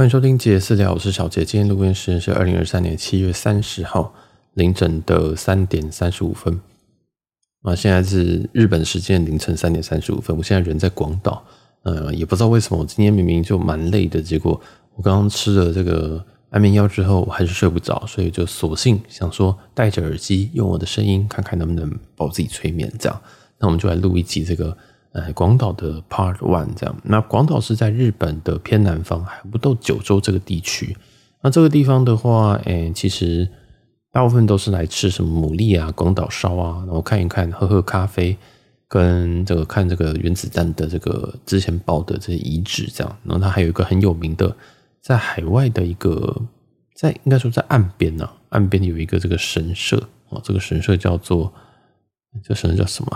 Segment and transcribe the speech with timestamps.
[0.00, 1.44] 欢迎收听杰私聊，我是小杰。
[1.44, 4.14] 今天录音时间是二零二三年七月三十号
[4.54, 6.58] 凌晨的三点三十五分。
[7.60, 10.34] 啊，现在是日本时间凌晨三点三十五分。
[10.34, 11.44] 我现在人在广岛，
[11.82, 14.58] 呃，也不知道为什么我今天明明就蛮累的，结果
[14.94, 21.86] 我刚刚吃了这个安眠药之后，我还是睡不着，所以就索性想说戴着耳机，用我的声音看看能不能
[22.16, 22.90] 把我自己催眠。
[22.98, 23.20] 这样，
[23.58, 24.74] 那我们就来录一集这个。
[25.12, 30.96] 呃，广岛的 Part One 这样，那广岛是在日本的偏南方，还不到九州这个地区。
[31.42, 33.48] 那这个地方的话，哎、其实
[34.12, 38.36] 大部分都是来吃什么牡蛎啊、广岛烧啊，然后看一看、喝喝咖啡，
[38.86, 43.16] 跟这个看这个原子弹的这个之前爆的这些遗址这样。
[43.24, 44.54] 然后它还有一个很有名的，
[45.00, 46.40] 在海外的一个，
[46.94, 51.52] 在应该说在岸边呢、岸边有一个这个神社哦，这个神社叫做，
[52.44, 53.10] 这神社叫什么？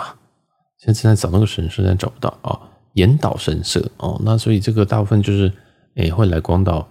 [0.93, 2.59] 现在找那个神社，但找不到啊。
[2.95, 5.52] 岩岛神社哦，那所以这个大部分就是
[5.97, 6.87] 诶会来广岛，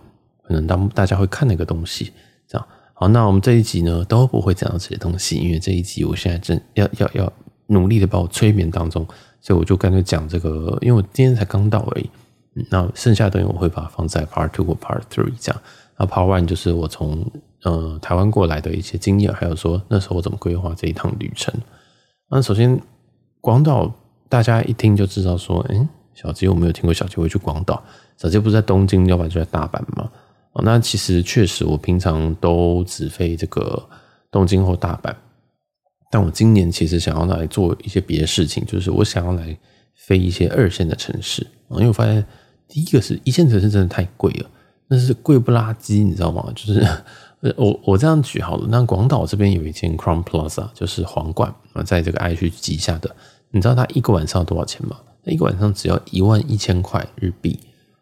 [0.45, 2.11] 可能当大家会看那个东西
[2.45, 2.67] 这样。
[2.93, 7.33] 好，那我们这一集呢都不会讲到这些东西，因为这一集我现在正要要要
[7.67, 9.07] 努力的把我催眠当中，
[9.39, 12.09] 所以我就干脆讲这个，因为我今天才刚到而已。
[12.69, 15.61] 那剩下的东西我会把它放在 Part Two 或 Part Three 这样。
[15.97, 17.25] 那 Part One 就是我从
[17.61, 21.53] 呃台湾过来的一些经验，还有说那时候我怎么规划这一趟旅程。
[22.29, 22.77] 那首先。
[23.43, 23.93] 广岛，
[24.29, 27.83] 大家一听就知道说，哎，小杰我没有听过小杰会去广岛。
[28.15, 30.09] 小杰不是在东京，要不然就在大阪嘛。
[30.53, 33.85] 哦，那其实确实，我平常都只飞这个
[34.31, 35.13] 东京或大阪。
[36.09, 39.57] 但我今年其实想要来做一些别的事情，就是我想要来
[39.93, 41.45] 飞一些二线的城市。
[41.71, 42.25] 因为我发现，
[42.69, 44.49] 第一个是一线城市真的太贵了，
[44.87, 46.49] 那是贵不拉几，你知道吗？
[46.55, 46.87] 就是
[47.57, 53.13] 我我这样举好了，那广岛这边有一间 Crown Plaza，就是皇冠啊，在这个爱区旗下的。
[53.53, 54.97] 你知道他一个晚上多少钱吗？
[55.25, 57.59] 一个晚上只要一万一千块日币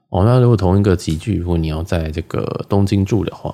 [0.09, 0.23] 哦。
[0.23, 3.53] 那如果同一个集聚，如果你要在这个东京住的话，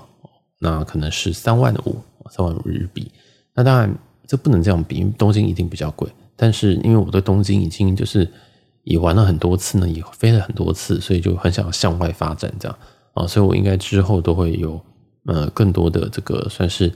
[0.60, 1.98] 那可能是三万五，
[2.30, 3.12] 三万五日币。
[3.56, 3.92] 那当然
[4.28, 6.08] 这不能这样比，因为东京一定比较贵。
[6.36, 8.32] 但是因为我对东京已经就是
[8.84, 12.78] 也玩了很多次呢，也飞了很多次，所以就很想要向外发展这样
[13.16, 13.26] 啊。
[13.26, 14.80] 所以我应该之后都会有
[15.26, 16.94] 呃更多的这个算是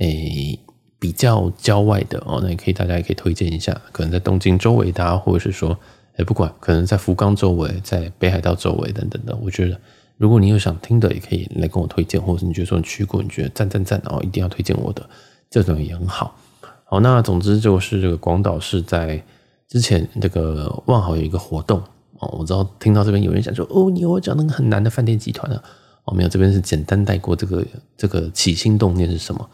[0.00, 0.58] 诶。
[1.02, 5.76] 比较郊外的哦，那也可以，大家也可以推荐一下，可能在东京周围，大家或者是说，
[6.16, 9.76] 哎，不管可能在福冈周围，在北海道周围等等的，我觉得
[10.16, 15.04] 如果你有想听的，也可以来跟我推荐，或者是你觉得说你去过，你觉得赞赞赞，哦一定要推荐我的，
[15.50, 16.36] 这种也很好。
[16.84, 19.20] 好，那总之就是这个广岛是在
[19.66, 21.82] 之前这个万豪有一个活动
[22.20, 25.60] 哦，我知道听到这边有人想说，哦，你有讲那个很难的饭店集团啊，
[26.04, 29.50] 哦，没有，这边是简单带过这个这个起心动念是什么。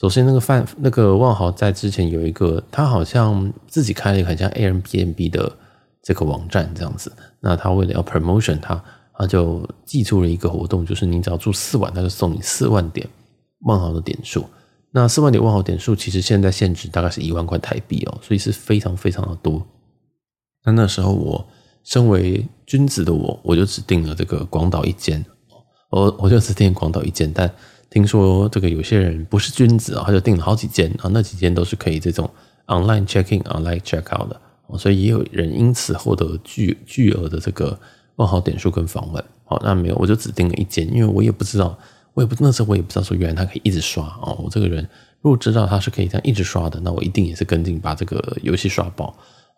[0.00, 5.52] 首先，那个范那个万豪在之前有一个，他好像自己开了一个很像 Airbnb 的
[6.02, 7.12] 这个网站这样子。
[7.38, 13.06] 那他为了要 promotion，他他就寄出了一个活动，就是你只要住四晚，他就送你四万点
[13.66, 14.46] 万豪的点数。
[14.90, 19.62] 那四万点万豪点数其实现在限值大概是一万块台币哦，所以是非常非常的多。
[20.64, 21.46] 那那时候我
[21.84, 25.22] 身为君子的我，我就只订了这个广岛一间，
[25.90, 27.52] 我 我就只订广岛一间，但。
[27.90, 32.30] 听说这个有些人不是君子啊，他就订了好几间啊，那几间都是可以这种
[32.66, 34.40] online check in、online check out 的，
[34.78, 37.76] 所以也有人因此获得巨巨额的这个
[38.14, 39.22] 万豪点数跟访问。
[39.44, 41.76] 好，那没有，我就只订了一间，因为我也不知道，
[42.14, 44.32] 我也不那时候我也不知道说原来他可以一直刷啊。
[44.38, 44.88] 我这个人
[45.20, 49.12] 如果知道他是可以这样一直刷的，那我一定也是跟进把这个游戏刷爆。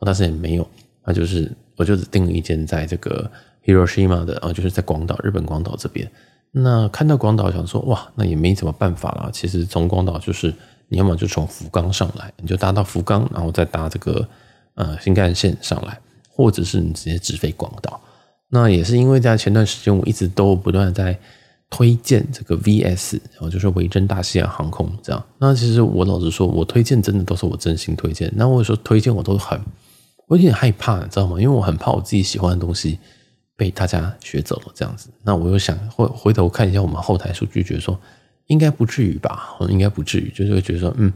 [0.04, 0.66] 但是也没有，
[1.04, 3.30] 那就是我就只订了一间在这个
[3.64, 6.10] Hiroshima 的啊，就是在广岛，日本广岛这边。
[6.54, 9.30] 那看到广岛，想说哇，那也没什么办法啦。
[9.32, 10.54] 其实从广岛就是
[10.88, 14.28] 你要么就从福冈上来，你就搭到福冈，然后再搭这个
[14.74, 15.98] 呃新干线上来，
[16.28, 17.98] 或者是你直接直飞广岛。
[18.50, 21.18] 那也是因为在前段时间，我一直都不断在
[21.70, 25.24] 推荐这个 VS，然后就是维珍大西洋航空这样。
[25.38, 28.30] 那其实我老实说，我推荐真的都是我真心推荐。
[28.36, 29.58] 那我说推荐我都很，
[30.26, 31.40] 我有点害怕，你知道吗？
[31.40, 32.98] 因为我很怕我自己喜欢的东西。
[33.56, 37.98] 被大家学走了这样子，那我又想回回头看一下我们后台数据，觉得说
[38.46, 41.12] 应该不至于吧，应该不至于，就是会觉得说嗯，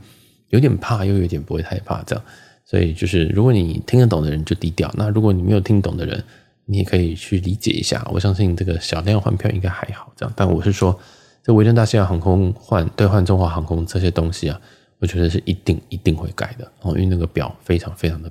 [0.50, 2.24] 有点怕又有点不会太怕这样，
[2.64, 6.22] 所以就是如果你听得懂的人就低调，那如果你没有听懂的人，
[6.66, 8.06] 你也可以去理解一下。
[8.12, 10.98] 我相信这个小量换票应该还好这样，但我是说
[11.42, 14.60] 这维珍大西洋航空换兑换中华航空这些东西啊，
[14.98, 18.30] 我觉得是一定一定会改的哦，因为那个表非常非常的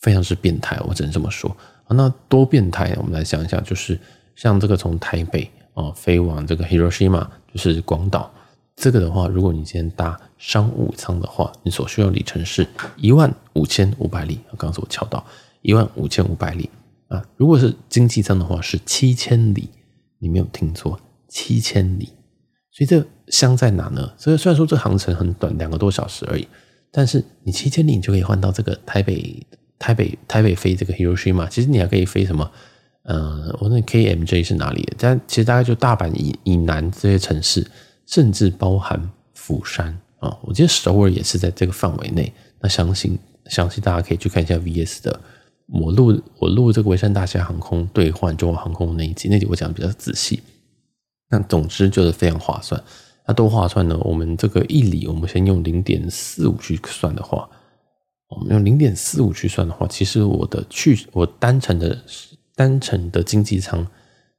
[0.00, 1.56] 非常之变态，我只能这么说。
[1.86, 2.94] 啊那多变态！
[2.98, 3.98] 我们来想一下，就是
[4.34, 8.32] 像这个从台北啊飞往这个 Hiroshima，就是广岛，
[8.76, 12.66] 这个的话，如果你今天搭商务舱的话，你所需要里程是
[12.96, 14.40] 一万五千五百里。
[14.50, 15.24] 刚刚是我敲到
[15.62, 16.68] 一万五千五百里
[17.08, 17.24] 啊。
[17.36, 19.70] 如果是经济舱的话，是七千里。
[20.18, 20.98] 你没有听错，
[21.28, 22.08] 七千里。
[22.72, 24.12] 所以这香在哪呢？
[24.16, 26.48] 所以虽然说这航程很短，两个多小时而已，
[26.90, 29.46] 但是你七千里你就可以换到这个台北、
[29.78, 31.48] 台北、台北飞这个 Hiroshima。
[31.48, 32.50] 其实你还可以飞什么？
[33.02, 34.96] 呃，我那 KMJ 是哪里的？
[34.98, 37.64] 但其实大概就大阪以以南这些城市，
[38.06, 42.32] 甚至包含釜山啊、我记得首尔也是在这个范围内。
[42.60, 45.20] 那相信相信大家可以去看一下 VS 的
[45.66, 50.42] 我录我录这个维山大厦航空兑换中国航空那一集，那集我讲的比较仔细。
[51.28, 52.82] 那总之就是非常划算。
[53.26, 53.96] 那多划算呢？
[54.00, 57.48] 我们这个一里，我们先用零点四五去算的话，
[58.28, 61.98] 我们用零点四五去算的话，其实我的去我单程的。
[62.58, 63.86] 单程的经济舱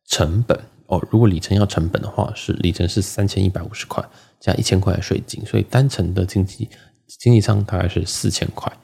[0.07, 4.04] 成本哦，如果里程要成本的话，是里程是三千一百五十块
[4.39, 6.68] 加一千块的税金，所以单程的经济
[7.19, 8.75] 经济舱大概是四千块。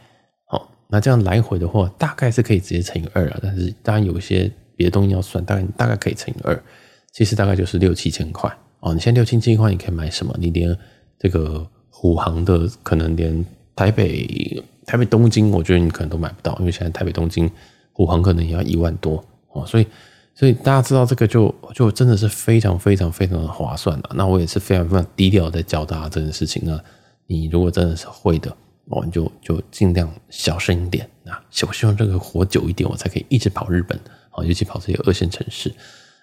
[0.46, 3.40] 好，那这样来回的话，大概是可以直接乘以二啊。
[3.42, 6.64] 但是当然有一些别的东西要算，大概大概可以乘以二，
[7.12, 8.94] 其实大概就是六七千块哦。
[8.94, 10.36] 你现在六七千块，你可以买什么？
[10.38, 10.78] 你连
[11.18, 13.44] 这个虎航的，可能连
[13.76, 17.50] 台北台北东京，我觉得你可能都买不到，因为现在台北东京。
[17.96, 19.86] 虎航可能也要一万多哦，所以
[20.34, 24.10] 所以大家知道这个就就真的是非常非常非常的划算了。
[24.16, 26.64] 那我也是非常非常低调在教大家这件事情。
[26.66, 26.84] 那
[27.28, 28.50] 你如果真的是会的，
[28.88, 31.40] 哦，你就就尽量小声一点啊。
[31.68, 33.96] 我希望这个活久一点，我才可以一直跑日本
[34.32, 35.72] 啊，尤其跑这些二线城市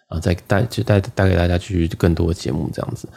[0.09, 3.09] 啊，再带就带带给大家去更多的节目这样子。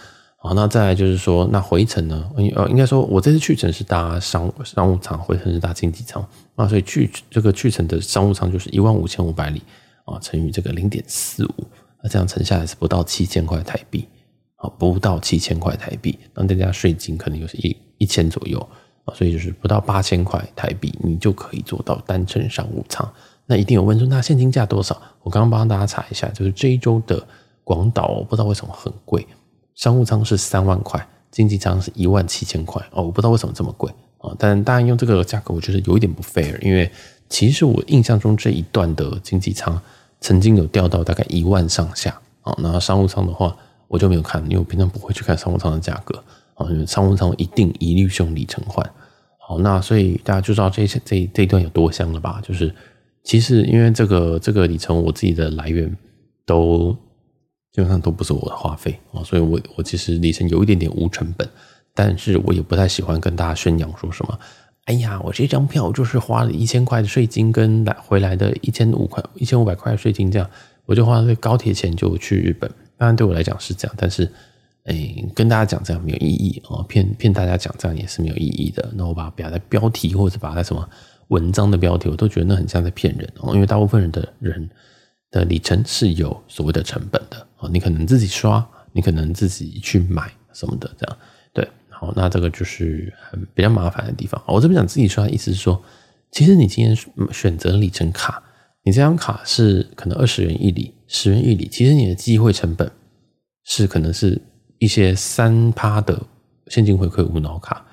[0.46, 2.30] 好，那再来就是说，那回程呢？
[2.36, 6.22] 呃，应该说，我这次去程是搭商商务舱，回程是搭经济舱
[6.58, 9.62] 啊，所以去这个去程的商务舱就是一万五千五百里
[10.04, 11.54] 啊，乘以这个零点四五，
[12.04, 14.06] 那这样乘下来是不到七千块台币
[14.58, 18.60] 啊，不到七千块台币，那再加上税金可能就是一一千左右
[19.06, 23.10] 啊，所以就是不到八千块台币，你就可以做到单程商务舱。
[23.46, 25.02] 那一定有问说，那现金价多少？
[25.22, 27.26] 我刚刚帮大家查一下，就是这一周的
[27.64, 29.26] 广岛，我不知道为什么很贵。
[29.76, 34.32] 商务舱是三万块，经济舱是一万七千块哦，我不知道为什么这么贵啊！
[34.38, 36.90] 但当然用这个价格，我觉得有一点不 fair，因为
[37.28, 39.82] 其实我印象中这一段的经济舱
[40.22, 42.56] 曾经有掉到大概一万上下啊。
[42.60, 43.56] 那商务舱的话，
[43.88, 46.24] 我就没有看，因为我平常不会去看商务舱的价格
[46.54, 46.68] 啊。
[46.70, 48.88] 因为商务舱一定一律是用里程换。
[49.40, 52.40] 好，那所以大家就知道这这这一段有多香了吧？
[52.44, 52.74] 就是
[53.24, 55.98] 其实因为这个这个里程，我自己的来源
[56.46, 56.96] 都。
[57.74, 61.46] 基本上都不是我的花费啊，所以我我其实里程有一点点无成本，
[61.94, 64.40] 但是我也不太喜欢跟大家宣扬说什么，
[64.86, 70.48] 哎呀，我这张票就是花了一千块的税金跟来回来的一千五块一千五百块的税金，这样
[70.86, 72.70] 我就花了高铁钱就去日本。
[72.96, 74.32] 当然对我来讲是这样，但是
[74.84, 78.88] 哎，跟大家讲这样没有意义啊，骗骗大家讲这样也是没有意义的。
[78.94, 80.88] 那我把它标在标题或者把它什么
[81.30, 84.70] 文章的标题，我都觉得那很像在骗人哦，因为大部分人的人
[85.34, 87.70] 的里程是有所谓的成本的啊。
[87.70, 91.18] 你可能自己刷，你可能自己去买什么的，这样
[91.52, 91.68] 对。
[91.90, 94.42] 好，那这个就是很比较麻烦的地方。
[94.48, 95.82] 我这边讲自己刷，意思是说，
[96.32, 96.98] 其实你今天
[97.32, 98.42] 选择里程卡，
[98.84, 102.92] 你这张卡是可能二十元一里，十元一里，其实你的机会成本
[103.64, 104.42] 是可能是
[104.80, 106.22] 一些三趴的
[106.68, 107.86] 现金回馈无脑卡。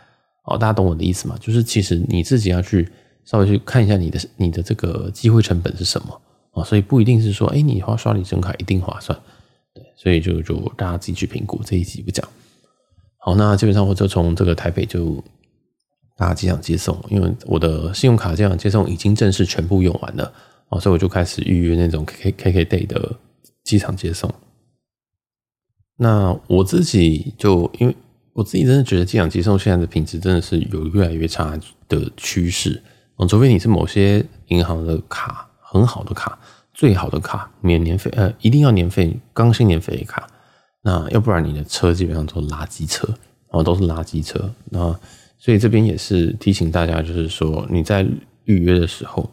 [0.47, 1.37] 哦，大家懂我的意思吗？
[1.39, 2.91] 就是其实你自己要去
[3.25, 6.21] 稍微去看一下你的你的这个机会成本是什么
[6.53, 9.19] 啊，所以不一定是说，哎，你花刷里程卡一定划算。
[9.73, 12.27] 对所以就就大家自己去评估，这一集不讲。
[13.19, 15.23] 好，那基本上我就从这个台北就
[16.17, 20.33] 搭机场接送，因为我的信用卡机场接送已经正式全部用完了
[20.71, 23.17] 啊，所以我就开始预约那种 K K K Day 的
[23.63, 24.33] 机场接送。
[25.97, 27.95] 那我自己就因为
[28.33, 32.83] 我自己真的觉得机场接送现在的品质真的是有越来越差的趋势
[33.17, 36.39] 啊，除非你是某些银行的卡很好的卡。
[36.73, 40.27] 最好的卡免年费，呃，一定要年费，刚性年费的卡。
[40.83, 43.07] 那要不然你的车基本上都是垃圾车，
[43.49, 44.51] 哦，都是垃圾车。
[44.71, 44.99] 那
[45.37, 48.07] 所以这边也是提醒大家，就是说你在
[48.45, 49.29] 预约的时候，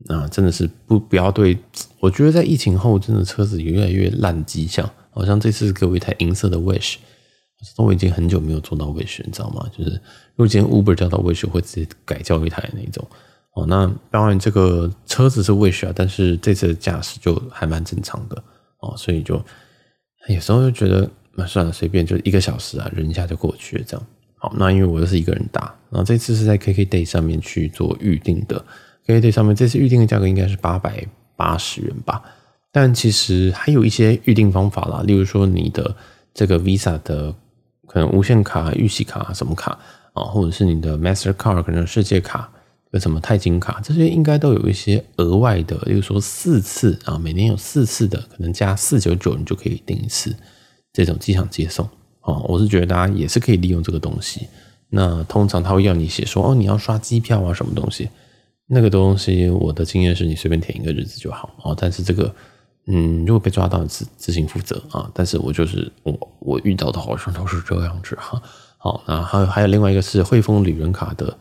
[0.00, 1.56] 那真的是不不要对。
[2.00, 4.88] 我觉得在疫情后，真的车子越来越烂迹象。
[5.12, 6.96] 好像这次给我一台银色的 Wish，
[7.78, 9.66] 我已经很久没有坐到 Wish，你知道吗？
[9.76, 13.06] 就是如果今天 Uber 叫到 Wish，会直接改叫一台那种。
[13.52, 18.40] 哦，那当然，这个车子是 Wish 啊，但是这次的驾驶就还蛮正常的
[18.78, 19.42] 哦，所以就
[20.28, 24.06] 有时候就觉得那算了，随便就一个小时啊，忍一下就过去了这样。
[24.36, 28.64] 好，那因为我又是一个人搭，然后这次是在 KKday 上面去做预定的
[29.04, 31.04] ，KKday 上面这次预定的价格应该是八百
[31.34, 32.22] 八十元吧，
[32.70, 35.96] 但其实还有一些预定方法啦，例如说你的
[36.32, 37.34] 这个 Visa 的
[37.88, 39.76] 可能无限卡、预习卡什么卡
[40.12, 42.48] 啊，或者是你的 Mastercard 可能世界卡。
[42.92, 50.34] 有什么钛金卡，这些应该都有一些额外的，例如说四次啊，每年有四次的，可能加四九九，你就可以订一次
[50.92, 51.86] 这种机场接送
[52.20, 52.38] 啊。
[52.48, 54.48] 我是觉得大家也是可以利用这个东西。
[54.88, 58.08] 那通常他会要你写说哦，你要刷机票啊，什么东西？
[58.66, 61.76] 那个东西，我的经验是你随便填一个日子就好哦。
[61.78, 62.34] 但是这个，
[62.86, 65.08] 嗯，如果被抓到，自自行负责啊。
[65.14, 68.42] 但是我就是我，我遇到的好像都是这样子哈。
[68.78, 71.36] 好，那还有还有另外一个是汇丰旅人卡的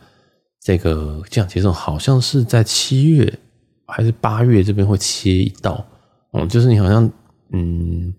[0.61, 3.33] 这个机场接送，好像是在七月
[3.85, 5.85] 还是八月这边会切一道
[6.31, 7.09] 哦，就是你好像
[7.51, 8.13] 嗯，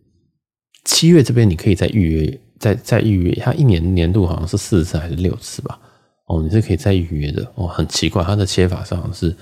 [0.85, 2.41] 七月这边你可以再预约。
[2.61, 5.81] 再再预约，它一年年度好像是四次还是六次吧？
[6.27, 7.67] 哦，你是可以再预约的哦。
[7.67, 9.35] 很奇怪，它的切法上是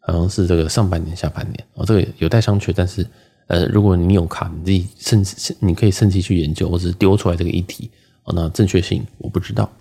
[0.00, 2.74] 好像是这个上半年、下半年哦，这个有待商榷。
[2.76, 3.06] 但是
[3.46, 7.90] 呃，如果你有卡，你自己甚至你可以趁机去研究，或者是丢出来这个议题
[8.24, 8.34] 哦。
[8.36, 9.72] 那正确性我不知道。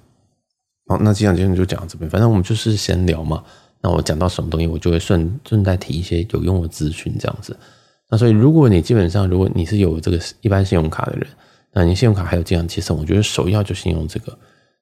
[0.88, 3.44] 好，那这样今天就讲到这边，反正我们就是闲聊嘛。
[3.82, 7.56] 那我讲到什么东西，我就会顺顺带提一些有用的资讯，这样子。
[8.10, 11.28] 那所以，如果你基本上如果你是有这个一般信用卡的人。
[11.78, 14.40] 那你信用卡还有机场接送，我觉得首要就先用这个。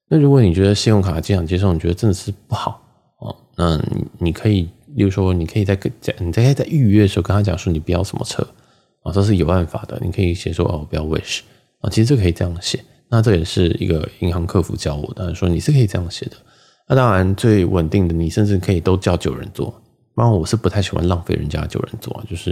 [0.09, 2.79] 那如果你觉得信用卡机场接送，你觉得真的是不好
[3.17, 8.47] 哦，那你你可以，例如说，你可以在跟你在在预约的时候跟他讲说，你不要什么车
[9.01, 9.99] 啊，这是有办法的。
[10.03, 11.39] 你可以写说哦，不要 Wish
[11.81, 12.79] 啊，其实这可以这样写。
[13.13, 16.35] 那这也是一个银行客服教我的，说你是可以这样写的。
[16.89, 19.71] 那当然最稳定的，你甚至可以都叫九人座。
[20.15, 22.49] 当然我是不太喜欢浪费人家九人座，就是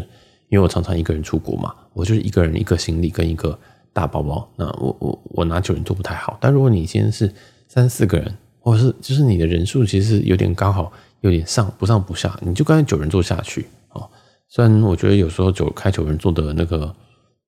[0.50, 3.58] 因为我常常一个人出国嘛，我就是一个人一个行李跟一个。
[3.94, 7.30] 大包包，那我我我拿九人座不太好，但如果你今天是
[7.68, 10.90] 三四个人，或者是就是你的人数其实有点刚好，
[11.20, 14.10] 有点上不上不下，你就干脆九人座下去哦。
[14.48, 16.96] 虽然我觉得有时候九开九人座的那个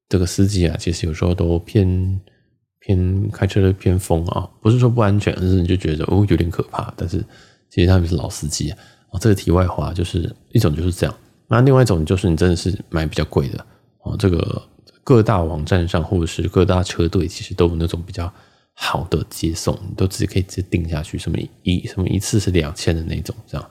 [0.09, 2.19] 这个司机啊，其实有时候都偏
[2.85, 6.93] 偏开车的偏疯啊，不是说不安全，而是你就觉得哦有点可怕。
[6.95, 7.23] 但是
[7.69, 8.77] 其实他们是老司机啊。
[9.19, 11.15] 这个题外话就是一种就是这样，
[11.47, 13.65] 那另外一种就是你真的是买比较贵的
[14.03, 14.61] 哦，这个。
[15.05, 18.33] 各大网站上，或者是各大车队，其实都有那种比较
[18.73, 23.69] 好的接送，你都直接可以直接定下去，什么一什么一次是两千的那种，这样。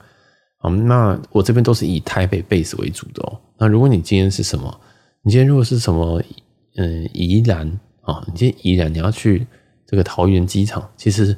[0.59, 3.41] 好，那我这边都是以台北 base 为主的哦。
[3.57, 4.79] 那如果你今天是什么，
[5.23, 6.21] 你今天如果是什么，
[6.75, 9.45] 嗯，宜兰啊，你今天宜兰你要去
[9.85, 11.35] 这个桃园机场，其实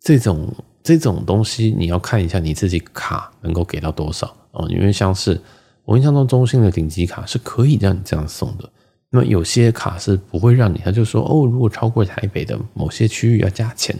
[0.00, 0.52] 这种
[0.82, 5.40] 这种东西你要看一下你自己卡能够给到多少哦，因为像是
[5.84, 8.68] 我印象中中信的顶级卡是可以让你这样送的。
[9.10, 13.94] 那么有些卡是不会让你，他就说哦，如果超过台北的某些区域要加钱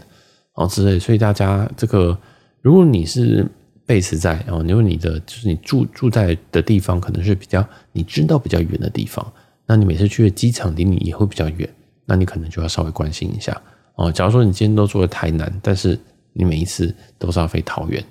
[0.55, 2.17] 哦之类，所以大家这个，
[2.61, 3.45] 如果你是
[3.87, 9.25] base 在哦，因为你的就是你住住在的地方可能是比较你知道比较远的地方，
[9.65, 11.69] 那你每次去的机场离你也会比较远，
[12.05, 13.59] 那你可能就要稍微关心一下
[13.95, 14.11] 哦。
[14.11, 15.99] 假如说你今天都住在台南，但是
[16.33, 18.03] 你每一次都是要飞桃园，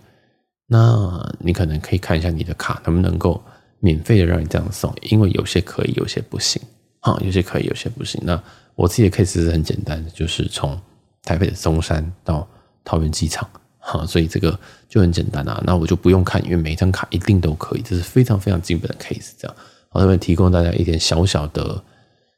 [0.67, 3.43] 那你可能可以看一下你的卡能不能够
[3.81, 6.61] 免费的让你这样送，因为有些可以，有些不行。
[7.01, 8.19] 啊，有些可以，有些不行。
[8.25, 8.43] 那
[8.77, 10.75] 我自己的 case 是很简单的，就是从
[11.23, 12.49] 台北的松山到
[12.83, 13.47] 桃园机场，
[13.79, 14.59] 哈，所以这个
[14.89, 15.63] 就很简单啊。
[15.67, 19.33] 那我就不用看，因为每一张卡一定都可以，这是非常非常基本的 case。
[19.37, 19.55] 这样，
[19.91, 21.85] 我这边提供大家一点小小的、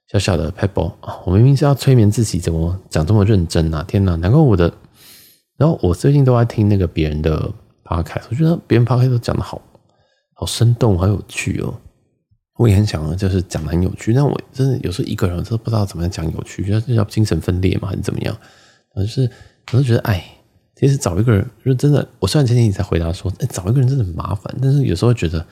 [0.09, 1.19] 小小的 pebble 啊。
[1.25, 3.85] 我明明是要催眠自己，怎么讲这么认真啊？
[3.87, 4.73] 天哪，难怪我的。
[5.57, 7.51] 然后我最近都在听那个别人的
[7.85, 9.61] podcast，我觉得别人 podcast 都讲的好
[10.35, 11.75] 好生动，好有趣哦。
[12.59, 18.37] 我也很想，就是讲的很有趣，但我真的有时候一个人都不知道怎么样讲有趣，就是要精神分裂嘛，还是怎么样？
[18.97, 19.31] 就是
[19.73, 20.25] 我就觉得，哎，
[20.75, 22.07] 其实找一个人，就真的。
[22.19, 25.45] 我虽然前天你才回答说，哎，找一个人真的很麻烦，但是有时候觉得，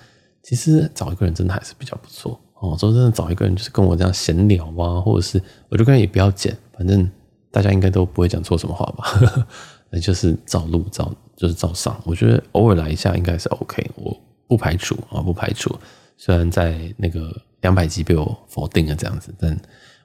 [0.42, 2.76] 其实找一个人真的还是比较不错哦。
[2.78, 7.10] 说真的，找一个人就是跟我这样闲聊啊，或者是我就跟也不要剪，反正
[7.50, 9.46] 大家应该都不会讲错什么话吧？
[9.90, 12.00] 那就是照录照，就是照上。
[12.04, 14.16] 我觉得偶尔来一下应该是 OK，我
[14.48, 15.74] 不排除啊，不排除。
[16.16, 19.56] 虽然在那个两百集被我否定了这样子，但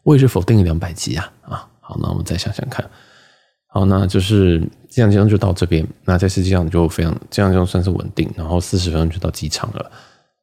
[0.03, 1.67] 我也是否定了两百集啊啊！
[1.79, 2.87] 好，那我们再想想看。
[3.67, 5.87] 好，那就是这样，这样就到这边。
[6.05, 8.27] 那在实际上就非常这样，就算是稳定。
[8.35, 9.91] 然后四十分钟就到机场了。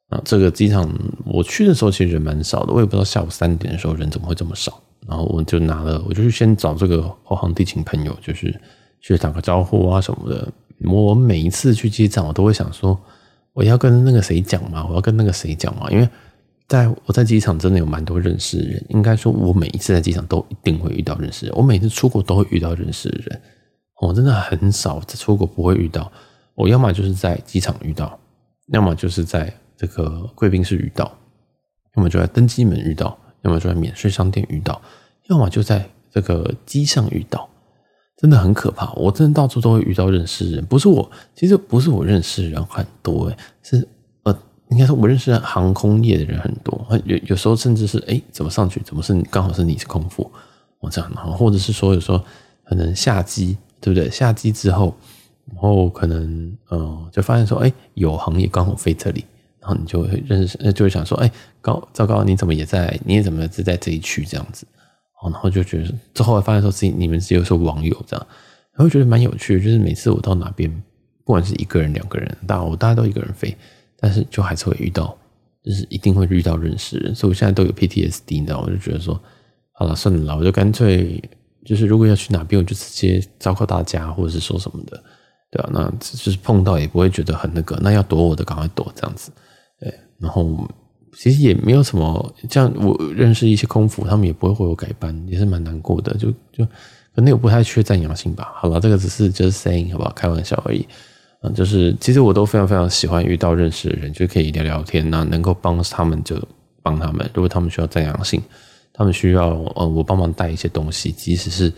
[0.08, 0.88] 啊，这个机场
[1.24, 4.82] 我去的时候其实人蛮少的，我也不知道下午三点的时候人怎么会这么少。
[5.08, 8.58] 然后我就拿了，我就去先找这个华航地勤朋友，就是
[9.00, 10.52] 去打个招呼啊什么的。
[10.84, 12.98] 我每一次去机场，我都会想说。
[13.52, 14.86] 我要跟那个谁讲嘛？
[14.86, 15.90] 我要跟那个谁讲嘛？
[15.90, 16.06] 因为
[16.68, 21.56] 在我在机场真的有蛮多认识的人，应该说，我每一次在机场都一定会遇到认识的人。
[21.56, 23.40] 我每次出国都会遇到认识的人，
[24.02, 26.12] 我真的很少在出国不会遇到。
[26.54, 28.20] 我要么就是在机场遇到，
[28.74, 31.12] 要么就是在这个贵宾室遇到，
[31.96, 34.80] 要么就在登机门遇到，要么就在免税商店遇到，
[35.28, 37.48] 要么就在这个机上遇到。
[38.16, 38.90] 真的很可怕。
[38.94, 43.86] 我真的到处都会遇到认识的人，不是我，其实不是我认识的人很多，诶，是
[44.22, 44.34] 呃，
[44.70, 50.32] 应该说我认识航空业的人很多，有有时候甚至是诶，怎么上去，怎么是刚好是你是空腹，
[50.80, 52.18] 我这样，或者是说有时候
[52.64, 54.08] 可能下机，对不对？
[54.08, 54.96] 下机之后，
[55.52, 56.24] 然后可能
[56.70, 59.26] 嗯、呃，就发现说，诶，有行业刚好飞这里。
[59.66, 61.28] 然后你就会认识，就会想说，哎，
[61.60, 62.96] 高糟糕，你怎么也在？
[63.04, 64.64] 你也怎么是在这一区这样子？
[65.24, 68.26] 然后就觉得之后发现说自己你们只有说网友这样，
[68.74, 69.60] 然后觉得蛮有趣。
[69.60, 70.70] 就是每次我到哪边，
[71.24, 73.56] 不管是一个人、两个人，大我大家都一个人飞，
[73.98, 75.18] 但是就还是会遇到，
[75.64, 77.12] 就是一定会遇到认识人。
[77.12, 79.20] 所以我现在都有 PTSD，你知道，我就觉得说，
[79.72, 81.20] 好了，算了，我就干脆
[81.64, 85.02] 就是如果要去哪边，我就直接昭告大家，或者是说什么的，
[85.50, 85.68] 对吧？
[85.72, 89.32] 那就是碰到也不会觉得很那个，那要躲我的赶快躲这样子。
[89.80, 90.68] 对，然后
[91.14, 96.14] 其实也没有什么，像我认识一些空服，他们也不会为我改班，也是蛮难过的。
[96.16, 96.64] 就就
[97.14, 98.52] 可能我不太缺赞扬性吧。
[98.56, 100.12] 好了，这个只是 just saying 好不好？
[100.12, 100.86] 开玩笑而已。
[101.42, 105.08] 嗯，就是其实我都非常非常喜欢遇到认识的人，就可以聊聊天。
[105.08, 106.36] 那能够帮他们就
[106.82, 107.28] 帮他们。
[107.34, 108.42] 如果他们需要赞扬性，
[108.92, 111.72] 他们需要呃我帮忙带一些东西，即使是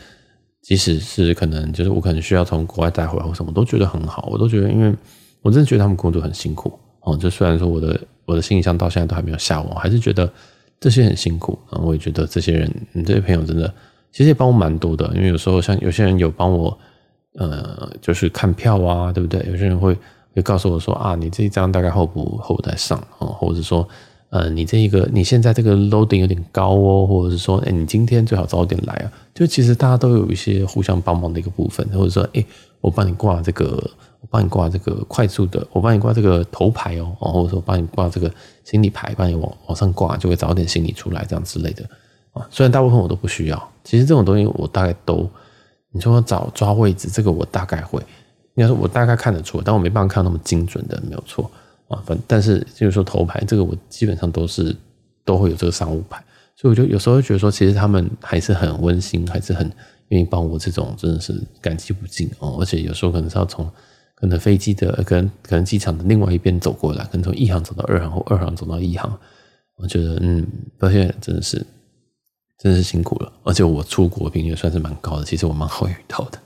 [0.63, 4.29] 即使是可能就是我可能需要从国外带回来或什么，都觉得很好。
[4.31, 4.95] 我都觉得，因为
[5.43, 6.79] 我真的觉得他们工作很辛苦。
[7.01, 10.31] 哦，就虽然说我的我的信箱到现在都还没有下网，还是觉得
[10.79, 11.59] 这些很辛苦。
[11.71, 13.73] 啊，我也觉得这些人，你这些朋友真的
[14.13, 15.11] 其实也帮我蛮多的。
[15.15, 16.77] 因为有时候像有些人有帮我，
[17.35, 19.41] 呃，就是看票啊，对不对？
[19.49, 19.97] 有些人会
[20.35, 23.89] 会告诉我说啊，你这一张大概候不候补在上啊，或者说
[24.31, 29.13] 呃，你这一个你现在这个 loading 有点高哦，或者是说，哎，你今天最好早点来啊。
[29.35, 32.45] 就其实大家都有一些互相帮忙的一个部分，或者说，哎，
[32.81, 33.91] 我帮你挂这个。
[34.21, 38.29] 我帮你挂这个快速的，我帮你挂这个头牌哦，或者说帮你挂这个
[38.65, 41.85] 行李牌，帮你往往上挂，就会早点行李出来，这样之类的
[42.33, 42.45] 啊。
[42.51, 45.31] 虽然大部分我都不需要，其实这种东西我大概都，
[45.93, 48.01] 你说找抓位置，这个我大概会，
[48.57, 51.49] 应该说我大概看得出，但我没办法看那么精准的，没有错
[51.87, 52.03] 啊。
[52.05, 54.77] 反但是就是说头牌这个，我基本上都是
[55.25, 56.21] 都会有这个商务牌，
[56.57, 59.71] 所以我就有时候会觉得说，其实他们还是很温馨，还是很
[60.09, 62.57] 愿意帮我，这种真的是感激不尽哦。
[62.61, 63.71] 而且有时候可能是要从。
[64.21, 69.17] 可能飞机的跟可能机场的另外一边走过来，可能从一航走到二航或二航走到一航，
[69.77, 70.45] 我觉得嗯，
[70.77, 71.65] 抱歉，真的是
[72.59, 73.33] 真的是辛苦了。
[73.45, 76.39] 而且我出国频率算是蛮高的，其实我蛮好遇到的。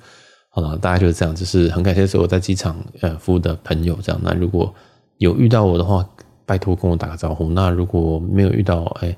[0.51, 3.99] 好了，大家就是这样，就是很感谢所有在机场呃服务的朋友。
[4.03, 4.75] 这样，那如果
[5.17, 6.07] 有遇到我的话，
[6.45, 7.49] 拜托跟我打个招呼。
[7.53, 9.17] 那如果没有遇到，哎，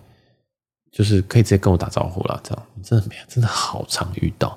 [0.92, 2.40] 就是可以直接跟我打招呼了。
[2.44, 4.56] 这样真的没有，真的好常遇到。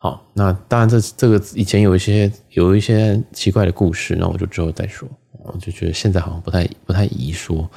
[0.00, 5.08] 好，那当然这，这个以前有一些有一些奇怪的故事，那我就之后再说。
[5.44, 7.68] 我就觉得现在好像不太不太宜说。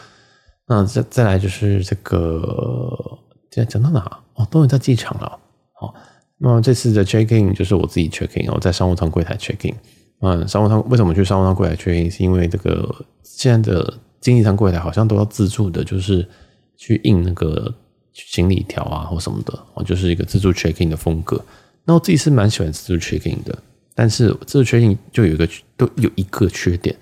[0.67, 3.17] 那再再来就是这个，
[3.49, 4.19] 现在讲到哪？
[4.35, 5.39] 哦，终于在机场了。
[5.73, 5.93] 好，
[6.37, 9.73] 那么这次的 check in 就是我自己 checking，我在商务舱柜台 checking。
[10.19, 12.11] 嗯，商务舱为什么去商务舱柜台 check in？
[12.11, 16.27] 是因为这个现在的经济舱柜台好像都要自助的，就是
[16.77, 17.73] 去印那个
[18.13, 21.43] 行李条啊或什么的，哦，就是一个自助 checking 的风格。
[21.85, 23.57] 那我自己是蛮喜欢自助 check in 的，
[23.95, 26.95] 但是自助 check in 就有一个都有一个缺点，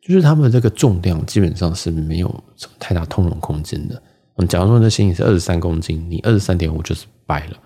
[0.00, 4.02] 就是他们这个重量基本上是没有什么太大通融空间的。
[4.36, 7.56] 嗯，假如说你的行李是二十三公斤，你二十三点五就是掰了。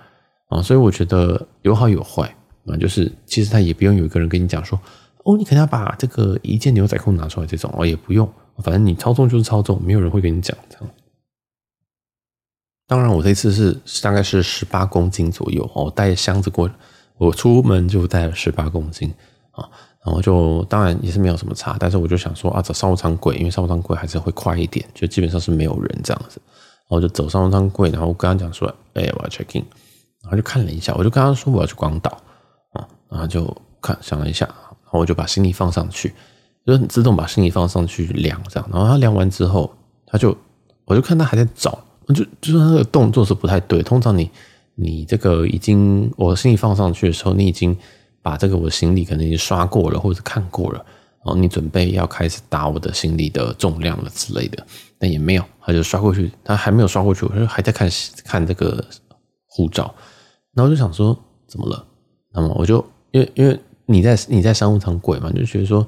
[0.49, 2.35] 啊，所以我觉得有好有坏。
[2.67, 4.79] 啊，就是其实他也不用有一个人跟你讲说，
[5.25, 7.73] 哦，你肯定要把这个一件牛仔裤拿出来这种。
[7.75, 10.91] 哦，也不用，反正你超重就是超重，没有人会跟你讲这样。
[12.89, 16.71] 当然，我这次是大概是十八公斤左右哦，我带箱子过，
[17.19, 19.13] 我出门就带了十八公斤
[19.51, 19.69] 啊，
[20.03, 26.41] 然后就当然也是没有什么差，但是我就想说啊，走商务舱柜，因为商务舱柜还是会快一点，就基本上是没有人这样子，
[26.89, 29.63] 然后就走商务舱柜，然后我跟他讲说，哎，我要 check in，
[30.23, 32.19] 然后就看了一下，我就跟他说我要去广岛
[32.73, 36.15] 啊，然后就看想了一下，然后我就把行李放上去，
[36.67, 39.71] 就很自动把行李放上去量这样，然后他量完之后，
[40.07, 40.35] 他就
[40.87, 41.79] 我就看他还在找。
[42.15, 43.83] 就就是他的动作是不太对。
[43.83, 44.31] 通常你
[44.75, 47.77] 你这个已经我行李放上去的时候，你已经
[48.23, 50.79] 把这个我的行李可能已经刷过了，或者看过了，
[51.25, 54.67] 然后你准备要开始打我的行李的重量了之类的，
[54.99, 57.91] 但也没有，他就刷过去，他还没有刷过去，我就还在看
[58.25, 58.85] 看这个
[59.47, 59.95] 护照，
[60.55, 61.17] 然后我就想说
[61.47, 61.85] 怎么了？
[62.33, 65.87] 那么我就因为因为你在你在商务舱柜嘛，就觉得说，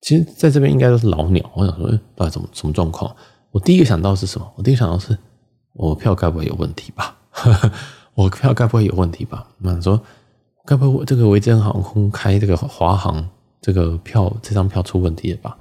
[0.00, 3.14] 其实在这边应该都是老鸟，我想说，到底怎么什么状况？
[3.50, 4.52] 我第一个想到是什么？
[4.56, 5.16] 我第一个想到是。
[5.74, 7.14] 我票该不会有问题吧？
[8.14, 9.46] 我票该不会有问题吧？
[9.58, 10.00] 那说
[10.64, 13.28] 该不会这个维珍航空开这个华航
[13.60, 15.56] 这个票这张票出问题了吧？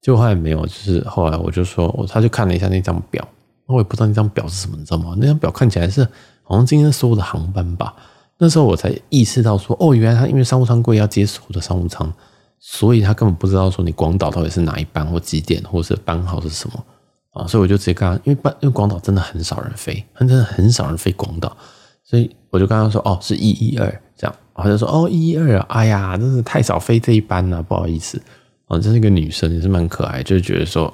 [0.00, 3.26] 结果后来没有，就是后来我就说，我他就看了一下那张表，
[3.66, 5.14] 我也不知道那张表是什么，你知道吗？
[5.18, 6.02] 那张表看起来是
[6.42, 7.94] 好像今天所有的航班吧，
[8.38, 12.10] 那时候我才意识到说，哦，原来他因为商务舱贵要接所有的商务舱，
[12.58, 16.82] 所以他根本不知道说你广岛到底是哪一班或几点，或者是班号是什么
[17.30, 21.56] 啊，所以我就直接跟他，因为班因为广岛真的很少人飞，真的很少人飞广岛，
[22.04, 28.20] 所以我就跟他说，哦，是一一二这样，他就说，哦，一一二啊，哎呀，真是太少飞这一班了，不好意思，
[28.66, 30.92] 哦，这是一个女生，也是蛮可爱，就是觉得说，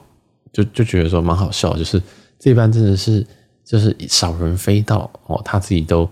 [0.53, 2.01] 就就觉得说蛮好笑，就是
[2.39, 3.27] 这一班真的是
[3.65, 6.09] 就是少人飞到哦，他自己都。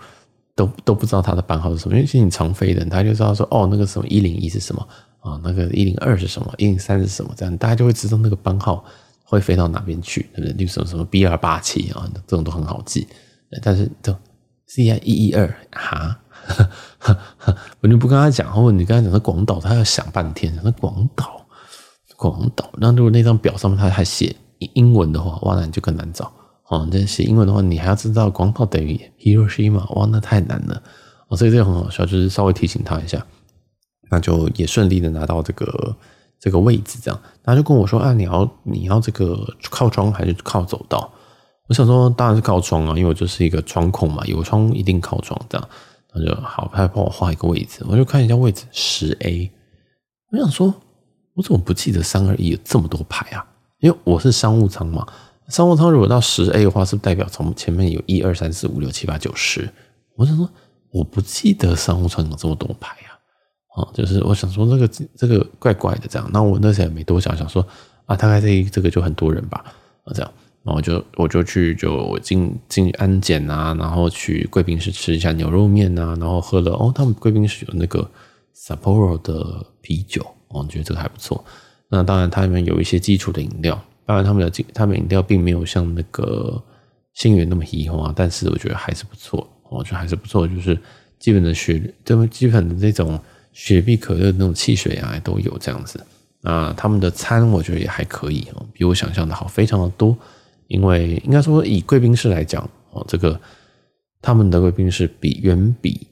[0.57, 8.85] 都都不知道他的班号是什么，因为其实你常飞的人，他就知道说，哦，那个什么一零一是什么啊、那个一零二是什么，一零三是什么，这样大家就会知道那个班号
[9.35, 10.53] 会飞到哪边去，对不对？
[10.53, 13.07] 例如什么什么 B 二八七啊，这种都很好记。
[13.62, 14.16] 但是都
[14.66, 16.18] C I 一一二哈，
[17.81, 21.47] 我就不跟他讲，或者你跟他讲是广岛，他要想半天，那广岛，
[22.16, 22.68] 广岛。
[22.79, 26.33] 那如果那张表上面他还写英文的话，哇，那你就更难找。
[26.68, 30.83] 哦，这写英文的话，你还要知道广岛等于 Hiroshima，哇，那太难了。
[31.29, 33.25] 哦，所以这个很好笑，就是稍微提醒他一下，
[34.11, 35.97] 那就也顺利的拿到这个
[36.44, 39.35] 这个位置，这样，他就跟我说啊，你要你要这个
[39.70, 41.11] 靠窗还是靠走道？
[41.68, 45.68] 我想说当然是靠窗啊，因为我就是一个窗控嘛，有窗一定靠窗这样。
[46.12, 49.50] 他就好，他帮我画一个位置，我就看一下位置十 A。
[50.33, 50.74] 我想说，
[51.33, 53.46] 我怎么不记得三二一有这么多排啊？
[53.80, 55.07] 因为我是商务舱嘛。
[55.48, 59.72] 商务舱如果到十 A 的话，是不是代表从前面有一二三四五六七八九十？
[60.16, 60.46] 我想说，
[60.90, 62.94] 我不记得商务舱有这么多排
[63.75, 63.83] 啊！
[63.83, 66.31] 啊，就是我想说这个这个怪怪的这样。
[66.33, 67.67] 那我那时候也没多想，想说
[68.07, 69.65] 啊，大概这这个就很多人吧
[70.05, 70.33] 啊这样。
[70.63, 78.09] 然后我就我就去就进进安检啊，然后去贵宾室吃一下牛肉面啊，然后喝了哦，他们贵宾室有那个
[78.57, 81.45] Sapporo 的啤酒，我觉得这个还不错。
[81.89, 83.79] 那当然，他们有一些基础的饮料。
[84.07, 86.63] 当然，他们的他们饮料并没有像那个
[87.13, 90.79] 星源那么稀花，但是我觉得还是不错，我觉得还是不错，就是
[91.19, 93.21] 基本的雪，这么基本的这种
[93.55, 95.99] 雪碧、可乐那种汽水啊，都有这样子。
[96.43, 100.14] 那他们的餐我觉得也还可以哦，比我想象的好，非常的多。
[100.67, 103.40] 因为应该说以贵宾室来讲哦，这个
[104.21, 106.07] 他们的贵宾室比远比。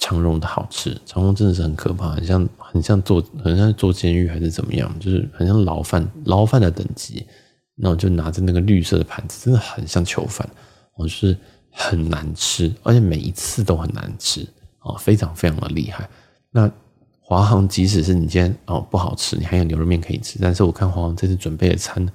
[0.00, 7.24] 长荣的好吃，长荣真的是很可怕，很像很像坐很像坐监狱还是怎么样，就是很像牢饭牢饭的等级。
[7.74, 10.46] 那我就拿着那个绿色的盘子，真的很像囚犯，
[10.96, 11.34] 我是
[11.70, 14.46] 很难吃，而且每一次都很难吃
[14.84, 16.08] 哦，非常非常的厉害。
[16.50, 16.70] 那
[17.20, 22.06] 华航即使是你今天哦不好吃，你还有牛肉面可以吃，但是我看华航这次准备的餐，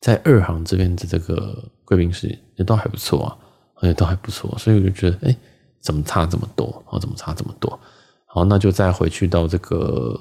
[0.00, 3.38] 在二航这边的这个贵宾室也都还不错啊，
[3.76, 5.36] 而且都还不错，所以我就觉得哎。
[5.82, 6.82] 怎么差这么多？
[6.88, 7.78] 哦，怎么差这么多？
[8.24, 10.20] 好，那就再回去到这个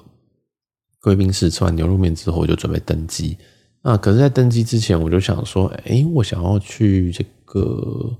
[1.01, 3.35] 贵宾室吃完牛肉面之后，我就准备登机。
[3.81, 8.15] 那可是，在登机之前，我就想说，哎，我想要去这个，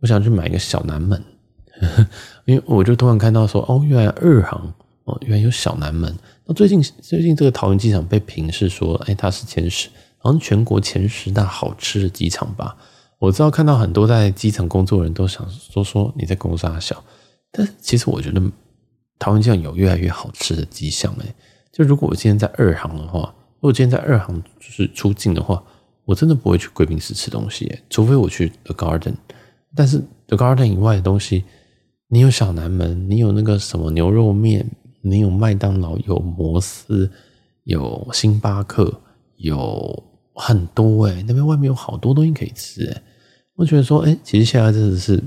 [0.00, 1.22] 我想去买一个小南门，
[2.46, 4.72] 因为我就突然看到说，哦，原来二航
[5.04, 6.14] 哦，原来有小南门。
[6.44, 9.88] 那最近最近这个桃园机场被评是说，哎，它是前十，
[10.18, 12.76] 好像全国前十大好吃的机场吧。
[13.18, 17.02] 我知道看到很多在机场工作的人都想说说你在公司大小，
[17.50, 18.40] 但其实我觉得
[19.18, 21.34] 桃园机场有越来越好吃的迹象诶。
[21.72, 25.62] 就如果我今天在二航的话，如果今天在二航就是出境的话，
[26.04, 29.14] 我真的不会去贵宾室吃东西诶，除非我去 The Garden。
[29.74, 31.44] 但是 The Garden 以外的东西，
[32.10, 34.66] 你有小南门，你有那个什么牛肉面，
[35.02, 37.10] 你有麦当劳，有摩斯，
[37.64, 39.02] 有星巴克，
[39.36, 40.02] 有
[40.34, 43.02] 很多诶，那边外面有好多东西可以吃诶。
[43.56, 45.22] 我觉得说，哎，其实现在真的是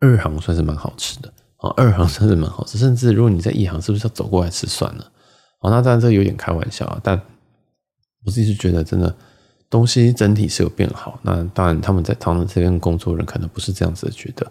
[0.00, 5.12] 二行算是蛮好吃的啊，二行算是蛮好吃，甚至如果你在一行，是不是要走过来吃算了？
[5.60, 7.20] 哦，那当然这有点开玩笑啊，但
[8.24, 9.14] 我自己是觉得真的
[9.70, 11.20] 东西整体是有变好。
[11.22, 14.50] 那当然他们在他们这边工作人可能不是这样子的觉得。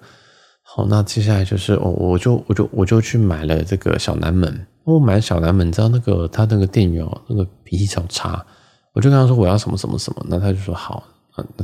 [0.77, 4.67] 好，那接下来就是我我就我就我就去买了这个小南门。
[4.83, 8.45] 我买了小南门，你知道那个他那个店员哦，那个脾气超差，
[8.93, 11.03] 我就跟他说我要什么什么什么，那他就说好。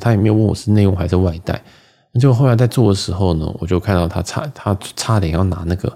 [0.01, 1.63] 他也没有问我是内用还是外带，
[2.11, 5.95] 那就后来在做的时候呢，我就看到他差他差点要拿那个，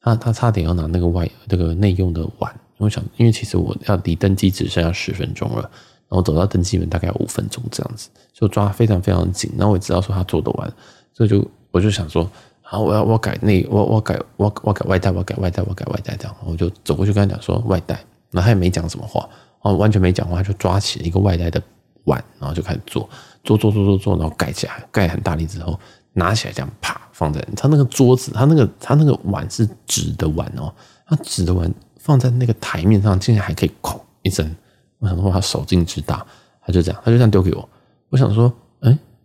[0.00, 5.62] 他他差点要拿那个外那个内用的碗，我想因为其实我要离登机只剩下十分钟了，
[6.08, 10.72] 然后走到登机门大概五分钟这样子，就抓非常非常紧，然后我也知道说他做得完，
[11.12, 12.28] 所以就我就想说，
[12.72, 17.94] 然后，我要我改内我我改我我改外带，我改外带，我改外带这样，我就走过去跟他讲说外带，
[18.30, 19.28] 然后他也没讲什么话，
[19.60, 21.62] 哦，完全没讲话，就抓起一个外带的。
[22.06, 23.08] 碗，然后就开始做，
[23.44, 25.78] 做做做做做，然后盖起来，盖很大力之后，
[26.14, 30.74] 拿起来这样啪放在他那个桌子，他那个他那个碗是纸的碗哦，
[31.06, 34.52] 他纸的碗放在那个台面上，竟然还可以哐一声，
[34.98, 36.26] 我想说他手劲之大，
[36.66, 37.68] 他就这样，他就这样丢给我，
[38.08, 38.52] 我想说，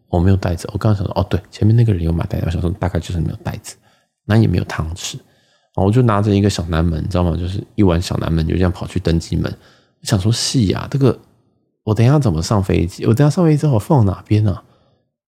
[0.09, 3.75] 我没有袋子，我刚刚想说，哦对，前面那个人有买袋子，我想说大概就是没有袋子，
[4.25, 7.35] 那也没有汤匙，然后我就拿着一个小南门，你知道吗？
[7.37, 9.51] 就是一碗小南门，就这样跑去登机门。
[9.99, 11.19] 我想说，是呀，这个
[11.83, 13.05] 我等一下怎么上飞机？
[13.05, 14.63] 我等下上飞机之后放哪边啊？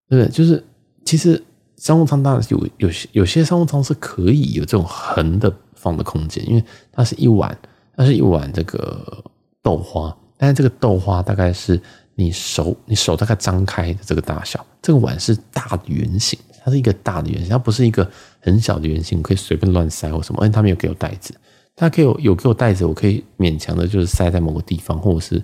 [0.08, 0.32] 对不对？
[0.32, 0.64] 就是
[1.06, 1.44] 其实
[1.78, 7.58] 商务舱当然有有些有些商务舱是可以有这种横的放的空间，因为它是一碗，
[7.96, 9.24] 它是一碗这个
[9.62, 11.80] 豆花，但是这个豆花大概是
[12.20, 16.38] 你手你手大概张开的这个大小，这个碗是大的圆形。
[16.62, 18.06] 它是一个大的圆形，它不是一个
[18.42, 20.42] 很小的圆形，可以随便乱塞或什么。
[20.42, 21.34] 而且它没有给我袋子，
[21.78, 25.42] 它可以有给我袋子，我可以勉强的就是塞在某个地方，或者是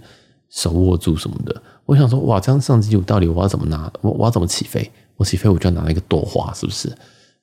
[0.49, 1.63] 手握住什么的。
[1.85, 3.89] 我想说，哇，这样上机我到底我要怎么拿？
[4.01, 4.91] 我我要怎么起飞？
[5.15, 6.93] 我起飞我就要拿一个朵花，是不是？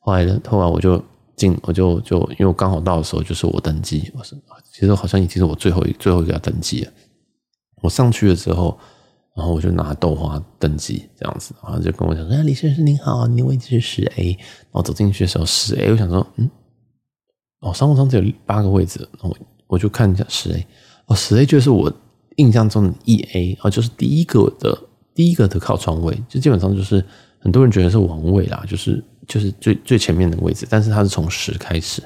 [0.01, 1.03] 后来呢，后来我就
[1.35, 4.37] 进，我就就因为我刚好到的时候就是我登机，我是
[4.71, 6.92] 其实好像已经是我最后一最后一个要登机了。
[7.81, 8.79] 我上去的时候。
[9.35, 14.37] 然后我就拿豆花登机这样子，然后就跟我讲说：“李先生您好，您的位置是十 A。”
[14.71, 16.51] 然后走进去的时候十 A，我想说：“嗯，
[17.61, 19.35] 哦，商务舱只有八个位置。”然后
[19.66, 20.66] 我就看一下十 A，
[21.07, 21.90] 哦，十 A 就是我
[22.37, 24.79] 印象中的一 A，啊，就是第一个的
[25.14, 27.03] 第一个的靠窗位，就基本上就是
[27.38, 32.03] 很多人觉得是王位啦，就是就是最最前面的位置，但是它是从十开始。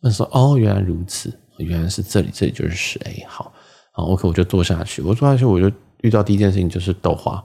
[0.00, 3.52] 我说：“哦，原来如此，原来是这里，这里就是十 A。”好，
[3.90, 5.68] 好，OK，我就坐下去，我坐下去我就。
[6.02, 7.44] 遇到第一件事情就是豆花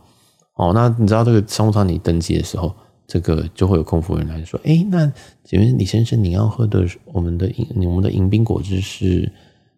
[0.55, 2.71] 哦，那你知道这个商务舱你登机的时候，
[3.07, 5.11] 这个就会有空服人来说，哎，那
[5.43, 9.31] 请问李先生，你要喝的我们的饮我们的迎宾果汁是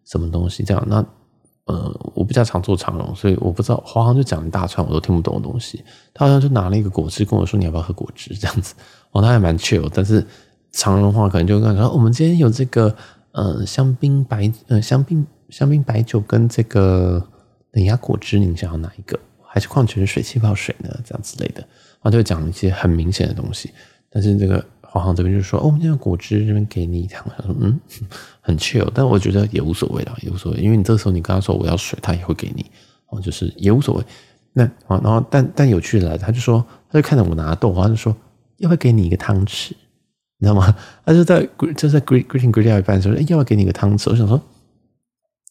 [0.04, 0.62] 什么东西？
[0.62, 1.02] 这样，那
[1.64, 8.74] 呃，我比较常坐长荣，所以我不知道华航就讲一大串我都听不懂的东西，他好像就拿了一个果汁跟我说，你要不要喝果汁这样子，
[9.12, 10.22] 哦，他还蛮 chill，但是
[10.72, 12.94] 长荣话可能就跟他说，我们今天有这个
[13.32, 17.26] 呃香槟白呃香槟香槟白酒跟这个。
[17.76, 19.18] 冷压果汁，您想要哪一个？
[19.42, 20.88] 还是矿泉水、气泡水呢？
[21.04, 23.70] 这样之类的，然后就讲一些很明显的东西。
[24.10, 27.78] 但是这个华航这边就说：“哦，我们这个果汁这边给你一趟。”他说：“嗯，
[28.40, 32.64] 很 chill。”但我觉得也无所谓啦，也无所谓，因为你这时候你跟他说我要水，他也会给你。
[33.08, 34.04] 哦，就是也无所谓。
[34.52, 38.14] 那啊，然后但但有趣的来，他就说，他就看着我拿豆花，他就说
[38.58, 39.70] 要不要给你一个汤匙？
[40.38, 40.74] 你知道吗？
[41.04, 44.10] 他就在就在 greeting greeting 掉一半的时候，哎，要不要给你一个汤匙？
[44.10, 44.38] 我想说。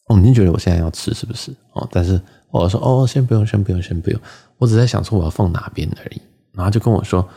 [0.07, 1.51] 哦，你觉得我现在要吃是不是？
[1.73, 4.19] 哦，但是我说哦，先不用，先不用，先不用。
[4.57, 6.21] 我只在想说我要放哪边而已。
[6.53, 7.27] 然后就跟我说，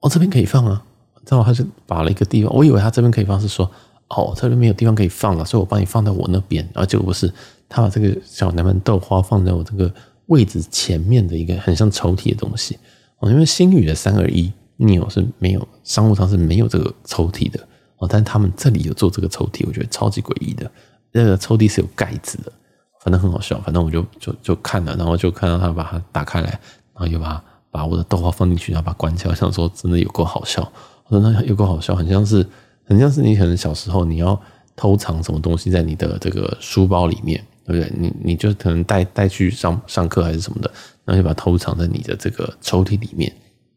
[0.00, 0.82] 哦，这边可以放啊。
[1.28, 3.68] 然后他就把了一个地方，我以为他这边可以放是说，
[4.08, 6.62] 哦，这边没有地方可以放了，所以我帮你放在我那边。
[6.74, 7.32] 然后结果不是，
[7.68, 9.92] 他把这个小南门豆花放在我这个
[10.26, 12.78] 位置前面的一个很像抽屉的东西。
[13.18, 17.58] 哦，因为星宇的三二一 neo 是没有商务舱是没有这个抽屉的。
[17.98, 20.70] 哦，但他们这里有做这个抽屉，我觉得超级诡异的。
[21.16, 22.52] 那个抽屉是有盖子的，
[23.00, 23.58] 反正很好笑。
[23.62, 26.50] 反正我就就就看了，然后就看到他把它打开来，
[26.92, 29.30] 然后又把把我的豆花放进去，然后把它关起来。
[29.30, 30.60] 我想说，真的有够好笑。
[31.08, 32.46] 我说那有够好笑，很像是
[32.84, 34.38] 很像是你可能小时候你要
[34.76, 37.92] 偷藏什么东西在你的这个书包里面，对不对？
[37.98, 40.70] 你你就可能带带去上上课还是什么的，
[41.04, 43.32] 然后就把它偷藏在你的这个抽屉里面。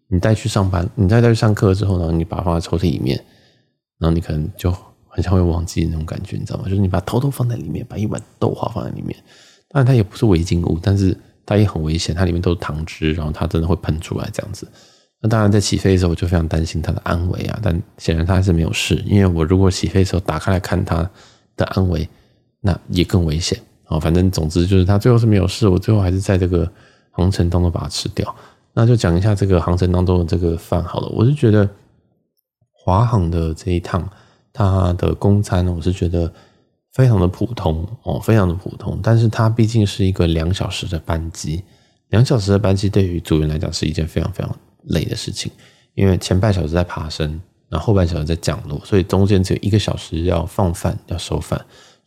[0.08, 3.24] 你带去上班，你再带去上课之后呢，你把它放在抽屉里面，
[3.98, 4.76] 然后你可能就。
[5.20, 6.64] 很像会忘记那种感觉，你知道吗？
[6.70, 9.14] 就是你把偷偷放在里面，把一碗豆花放在里面。
[9.68, 12.16] 当然，它也不是违禁物，但是它也很危险。
[12.16, 14.66] 它里面都是糖汁，然后它真的会喷出来这样子。
[15.20, 17.60] 那当然，在起飞的时候，我就非常担心它的安危啊。
[17.62, 21.08] 但显然它还是没有事，因为我如果起飞的时候打开来看它
[21.58, 22.08] 的安危，
[22.62, 24.00] 那也更危险啊。
[24.00, 26.72] 反正总之就是它最后是没有事，我最后还是在这个
[27.12, 28.34] 航程当中把它吃掉。
[28.74, 31.10] 那就讲一下这个航程当中的这个饭好了。
[31.10, 31.70] 我是觉得
[32.72, 34.10] 华航的这一趟。
[34.52, 36.32] 它的公餐我是觉得
[36.92, 39.00] 非常的普通哦，非常的普通。
[39.02, 41.64] 但是它毕竟是一个两小时的班机，
[42.10, 45.52] 两小时的班机对于组员来讲是一件非常非常累的事情，
[45.94, 51.58] 因为前半小时在爬升，然后后半小时在降落，所以中间只有一个小时要放饭要收饭，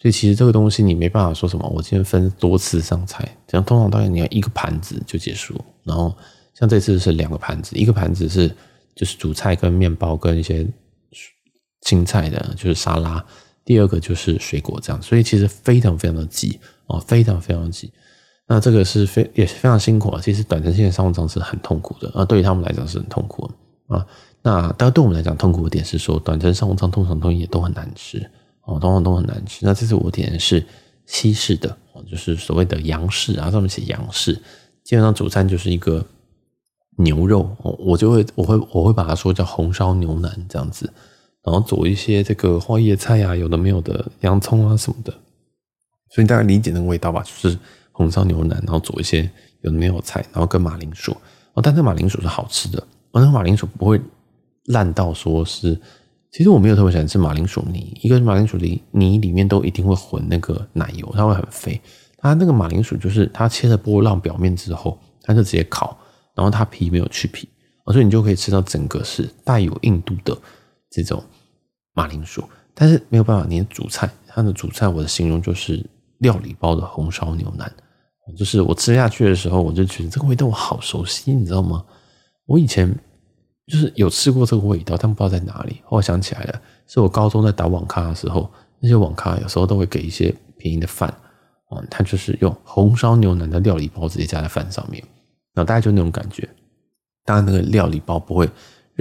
[0.00, 6.12] 所以其实这个东西你没办法说什么，我今天分多次上菜，这样通常大概你要一个盘子就结束，然后
[6.54, 8.54] 像这次是两个盘子，一个盘子是
[8.94, 10.66] 就是主菜跟面包跟一些。
[11.82, 13.24] 青菜的就是沙拉，
[13.64, 17.92] 第二个就是水果这样，所以其实非常非常的挤哦，非常非常挤。
[18.46, 20.20] 那这个是非也是非常辛苦啊。
[20.22, 23.50] 其实短程线的商务舱是很痛苦的啊，对于他们来讲是很痛苦
[23.86, 24.04] 啊。
[24.42, 28.18] 那当然对我们来讲痛苦的点是说，短程商务舱通常东西也都很难吃
[28.64, 29.64] 哦，通常都很难吃。
[29.64, 30.64] 那这次我点的是
[31.06, 34.34] 西式的哦，就是所谓的洋式啊，上面写洋式，
[34.82, 36.04] 基本上主餐就是一个
[36.96, 40.92] 牛肉，我就会我会我会把它说叫红烧牛腩这样子。
[41.44, 45.12] 然后煮一些这个花椰菜啊，有的没有的洋葱啊什么的，
[46.10, 47.58] 所以大概理解那个味道吧，就是
[47.90, 49.28] 红烧牛腩，然后煮一些
[49.62, 51.16] 有的没有菜，然后跟马铃薯。
[51.54, 52.78] 哦，但这马铃薯是好吃的，
[53.10, 54.00] 哦那个马铃薯不会
[54.66, 55.78] 烂到说是
[56.30, 61.78] 其实我没有特别喜欢吃马铃薯泥，一个是马铃薯泥泥里面都一定会混那个奶油，它会很肥。
[62.16, 65.98] 它那个马铃薯就是它切了波浪表面之后，它就直接烤，
[66.34, 67.48] 然后它皮没有去皮，
[67.86, 70.34] 所以你就可以吃到整个是带有硬度的
[70.88, 71.22] 这种
[71.92, 72.44] 马铃薯。
[72.74, 75.84] 但是没有办法，你的主菜，它的主菜我的形容就是
[76.18, 77.70] 料理包的红烧牛腩，
[78.36, 81.84] 就是我吃下去的时候，我就觉得这个味道我好熟悉，你知道吗？
[82.46, 82.94] 我以前。
[83.68, 85.80] 就是有吃过这个味道，但不知道在哪里。
[85.84, 88.50] 后来想起来了，是我高中在打网咖的时候，
[88.80, 91.08] 那些网咖有时候都会给一些便宜的饭，
[91.70, 95.02] 啊，他就是用红烧牛腩的料理包直接加在饭上面，
[95.54, 96.46] 然后大概就那种感觉。
[97.24, 98.50] 当然那个料理包不会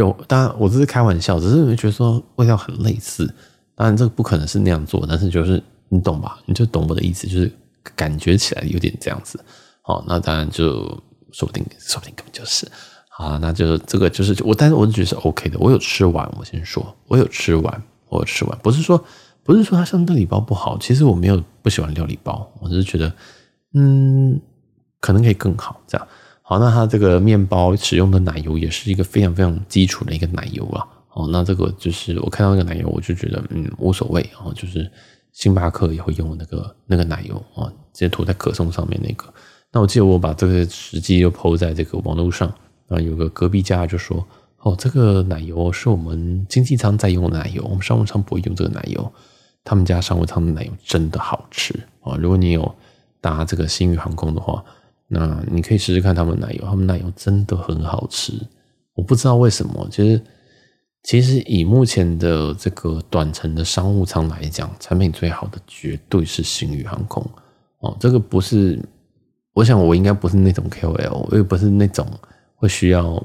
[0.01, 3.31] 肉，当然我只是开玩笑，只是觉得说味道很类似。
[3.75, 6.37] 当然这个不可能是那样做，但是就是你懂吧？
[6.45, 7.51] 你就懂我的意思，就是
[7.95, 9.39] 感觉起来有点这样子。
[9.81, 10.83] 好，那当然就
[11.31, 12.67] 说不定，说不定根本就是。
[13.17, 15.59] 啊，那就这个就是我，但是我觉得是 OK 的。
[15.59, 19.03] 我有吃完，我先说，我有吃完，我有吃完，不是说
[19.43, 23.13] 不是说它像料理包不好，其实我没有不喜欢料理包，我只是觉得，
[23.75, 24.41] 嗯，
[24.99, 26.07] 可能可以更好这样。
[26.41, 30.85] 好，那它这个面包使用的奶油也是一个非常非常基础的一个奶油啊。
[31.13, 34.89] 哦，那这个就是我看到那个奶油，我就觉得嗯无所谓哦，就是
[35.31, 39.25] 星巴克也会用那个那个奶油啊，直接涂在可颂上面那个。
[39.71, 42.51] 那我记得我把这个实际又 po 在这个网络上。
[42.87, 44.21] 啊，有个隔壁家就说
[44.59, 49.09] ：“哦，这个奶油是我们经济舱在用的奶油，我们商务舱不会用这个奶油。
[49.63, 52.17] 他们家商务舱的奶油真的好吃啊！
[52.17, 52.75] 如果你有
[53.21, 54.61] 搭这个星宇航空的话，
[55.11, 58.33] 那你可以试试看他们奶油，他们奶油真的很好吃。
[58.93, 60.21] 我不知道为什么，其实
[61.03, 67.21] 其实以目前的这个短程的商务舱来讲，产品最好的绝对是星宇航空
[67.79, 67.95] 哦。
[67.99, 68.79] 这个不是，
[69.53, 72.07] 我想我应该不是那种 KOL，我也不是那种。”
[72.61, 73.19] 会需要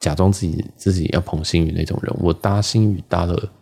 [0.00, 3.52] 假装自己自己要捧星宇那种人，我搭星宇搭了，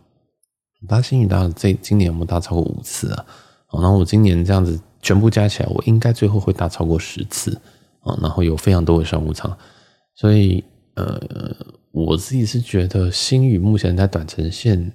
[0.87, 3.27] 搭星宇搭了这今年有没有搭超过五次啊？
[3.73, 7.57] 然后我今年这样子全部加起来，我应该最后会搭超过十次
[8.01, 8.19] 啊。
[8.21, 9.57] 然后有非常多的商务舱，
[10.17, 10.65] 所以
[10.95, 11.55] 呃，
[11.93, 14.93] 我自己是觉得星宇目前在短程线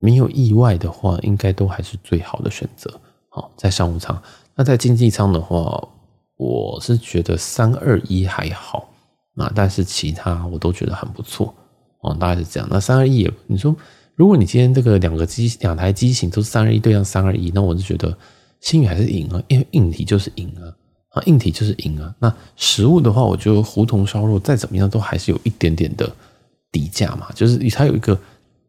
[0.00, 2.92] 没有意外的话，应该都还是最好的选择。
[3.28, 4.20] 好，在商务舱，
[4.56, 5.88] 那在经济舱的话，
[6.36, 8.92] 我是觉得三二一还好。
[9.36, 11.54] 啊，但是其他我都觉得很不错
[12.00, 12.68] 哦，大概是这样。
[12.68, 13.72] 那三二一也，你说
[14.16, 18.18] 如果你今天这个两个机两台机型都是三二一对上三二一，那我就觉得
[18.60, 20.74] 星宇还是赢啊，因为硬体就是赢啊，
[21.10, 22.14] 啊，硬体就是赢啊。
[22.18, 26.10] 那食物的话，我觉得胡同烧肉再怎么样都还是有一点点的
[26.72, 28.18] 底价嘛，就是它有一个，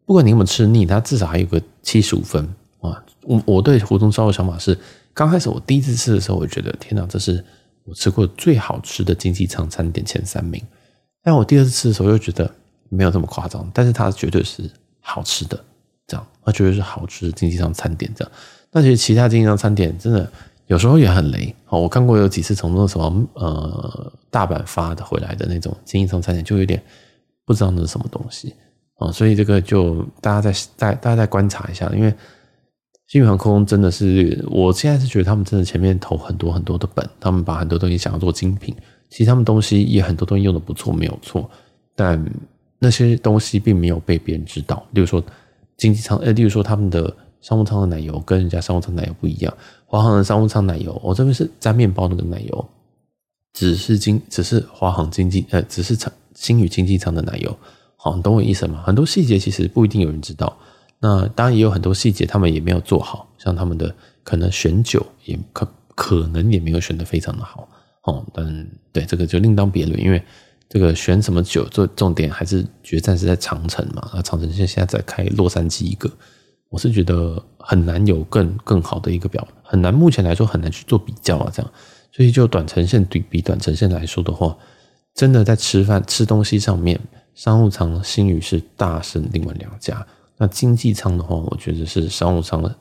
[0.06, 2.43] 不管你有没有吃腻，它至少还有个七十五分
[2.82, 3.04] 啊。
[3.23, 4.78] 我我对胡同烧肉想法是，
[5.13, 7.43] 刚开始我第一次吃的时候，我觉得天哪，这是。
[7.86, 10.62] 我吃过最好吃的经济舱餐点前三名，
[11.23, 12.54] 但我第二次吃的时候又觉得
[12.88, 15.60] 没有这么夸张，但是它绝对是好吃的，
[16.06, 18.32] 这样，它绝对是好吃的经济舱餐点，这样。
[18.71, 20.29] 那其实其他经济舱餐点真的
[20.67, 26.82] 有时候也很雷，哦，我看过有几次从那什么呃大阪发的回来的那种经济舱餐点，就有点
[27.45, 28.53] 不知道那是什么东西
[28.95, 32.13] 啊，所以这个就大家再再大家再观察一下，因为。
[33.12, 38.75] 新宇航空真的是，我现在是觉得他们真的前面投很多很多的本，他们把很多东西想要做精品，
[39.10, 41.49] 其实他们东西也很多东西用的不错，没有错，
[41.95, 42.23] 但
[42.77, 44.86] 那些东西并没有被别人知道。
[44.91, 45.23] 例如说
[45.75, 49.54] 经济舱，呃，例如说他们的商务舱的奶油跟人家商务舱奶油不一样，
[49.86, 52.69] 华航的商务舱奶油，我这边是沾面包那个奶油，
[53.54, 57.58] 只是经只是华航经济，呃，只是长星宇经济舱的奶油，
[57.95, 58.84] 好，你懂我意思吗？
[58.86, 60.58] 很多细节其实不一定有人知道。
[61.02, 67.65] 那当然也有很多细节，他们也没有做好，像他们的可能选酒也可可能也没有选得非常的好
[68.04, 68.25] 哦。
[68.34, 70.21] 但对这个就另当别论，因为
[70.67, 74.12] 这个选什么酒做重点还是决战是在长城嘛。
[74.13, 76.12] 那长城现现在在开洛杉矶一个，
[76.69, 81.51] 我是觉得很难有更更好的一个表，很难目前来说很难去做比较啊。
[81.53, 81.71] 这样，
[82.12, 84.55] 所以就短程线对比短程线来说的话，
[85.15, 86.99] 真的在吃饭吃东西上面，
[87.34, 90.05] 商务舱新宇是大胜另外两家。
[90.38, 92.75] 那经济舱的话，我觉得是商务舱的，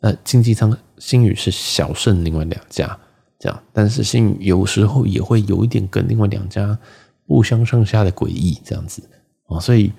[0.00, 2.96] 呃，经济舱新宇是小胜另外两家
[3.38, 6.78] 这样，但是新宇有时候也会有一点跟另外两家
[7.26, 9.02] 不相上下的诡异这样子
[9.48, 9.90] 啊，所以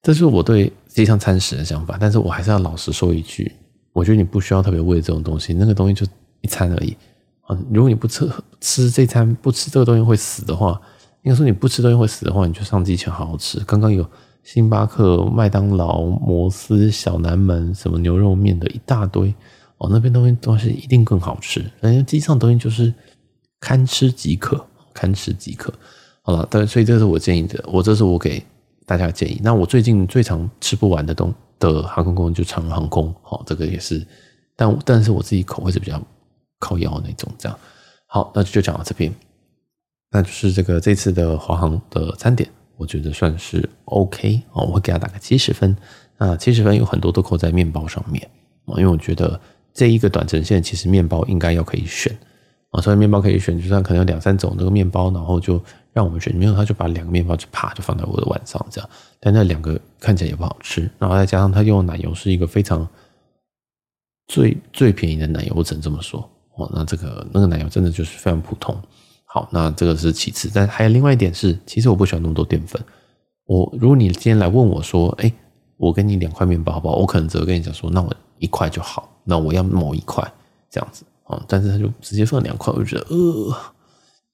[0.00, 1.96] 这是我对这项餐食的想法。
[2.00, 3.50] 但是我还是要老实说一句，
[3.92, 6.06] 我觉得你不需要特别为这种东西，那个东西就
[6.40, 6.96] 一餐而已
[7.42, 7.58] 啊。
[7.72, 8.30] 如果你不吃
[8.60, 10.80] 吃这餐，不吃这个东西会死的话，
[11.22, 13.58] 应该说你不吃东西会死的话，你就上机前好好吃。
[13.64, 14.06] 刚刚有。
[14.44, 19.32] 星巴克、麦当劳、摩斯、小南门，什么牛肉面的一大堆
[19.78, 21.64] 哦，那边东西东西一定更好吃。
[21.80, 22.92] 人家机上东西就是
[23.60, 25.72] 堪吃即可，堪吃即可。
[26.22, 28.42] 好了，但，所以这是我建议的，我这是我给
[28.86, 29.40] 大家的建议。
[29.42, 34.06] 那我最近最常吃不完的东的航空公司就长航空，好，这个也是，
[34.56, 36.00] 但但是我自己口味是比较
[36.58, 37.58] 靠腰那种，这样。
[38.06, 39.12] 好，那就讲到这边，
[40.10, 45.74] 那就是这个这次的华航的餐点，我觉得算是 OK 哦，我会给他打个七十分。
[46.18, 48.22] 那七十分有很多都扣在面包上面
[48.66, 49.40] 啊，因为我觉得
[49.72, 52.16] 这一个短程线其实面包应该要可以选
[52.70, 55.58] 啊，所以面包可以选，就算可能有两三种那个面包，然后就
[55.92, 58.90] 让我们选，没有他就把两个面包就啪就放在我的碗上这样，
[59.20, 62.86] 但那两个看起来也不好吃，然后再加上他用的奶油是一个非常
[64.28, 66.20] 最最便宜的奶油，我只能这么说
[66.56, 68.76] 哦，那这个那个奶油真的就是非常普通。
[69.24, 72.82] 好，那这个是其次，但还有另外一点是，其实我不喜欢那么多淀粉。
[73.46, 75.32] 我如果你今天来问我说，哎。
[75.78, 76.94] 我给你两块面包好不好？
[76.94, 79.08] 我可能只会跟你讲说，那我一块就好。
[79.24, 80.22] 那我要某一块
[80.70, 83.56] 这样子啊，但是他就直接放两块，我就觉得呃，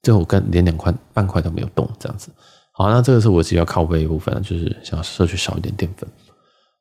[0.02, 2.30] 最后跟连两块半块都没有动这样子。
[2.72, 6.08] 好，那这个是我自己要靠背的部分，就是想要摄取少一点淀粉。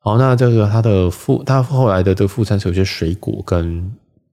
[0.00, 3.90] 好，那这个它的副，它后来的这个副餐是有些水果跟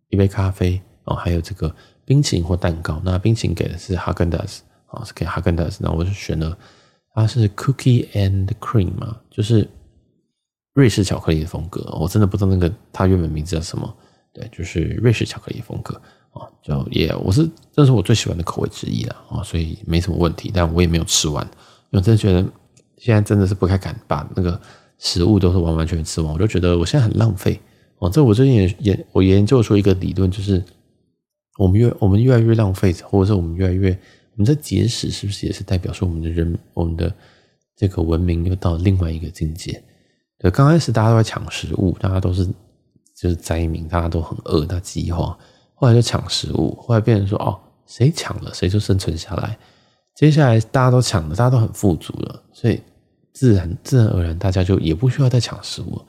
[0.09, 1.73] 一杯咖啡啊，还有这个
[2.05, 3.01] 冰淇淋或蛋糕。
[3.03, 5.79] 那冰淇淋给的是哈根达斯啊，是给哈根达斯。
[5.81, 6.57] 那我就选了，
[7.13, 9.67] 它是 cookie and cream 嘛，就是。
[10.75, 13.95] 瑞士巧克力的风格，我真的不知道那个它原本名字叫什么。
[14.33, 16.01] 对，就是瑞士巧克力风格
[16.35, 20.51] 啊，就也我是这是我最喜欢的口味之一了啊，所以没什么问题。
[20.53, 21.43] 但我也没有吃完，
[21.91, 22.45] 因为真的觉得
[22.97, 24.59] 现在真的是不太敢把那个
[24.97, 27.59] 食物都是完完全全吃完，我就觉得我现在很浪费
[27.99, 28.09] 哦。
[28.09, 30.63] 这我最近也研我研究出一个理论，就是
[31.57, 33.89] 我们越我们越来越浪费，或者是我们越来越
[34.33, 37.13] 我们在节食，是不是也是代表说我们的人我们的
[37.77, 39.81] 这个文明又到另外一个境界？
[40.37, 42.45] 对，刚开始大家都在抢食物，大家都是
[43.15, 45.37] 就是灾民，大家都很饿，大饥荒。
[45.75, 49.57] 后来就抢食物，后来变成说哦，谁抢了谁就生存下来。
[50.15, 52.81] 接下来大家都抢了，大家都很富足了，所以
[53.33, 56.01] 自然自然而然大家就也不需要再抢食物。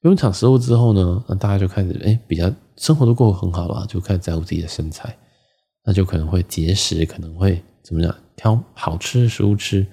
[0.00, 5.16] 不用抢食物之后呢，那大家就开始哎，比较生活都过得很好了，就开始在乎自己的身材，
[5.84, 9.86] 那就可能会节食，可能会怎么样，挑好吃的食物吃，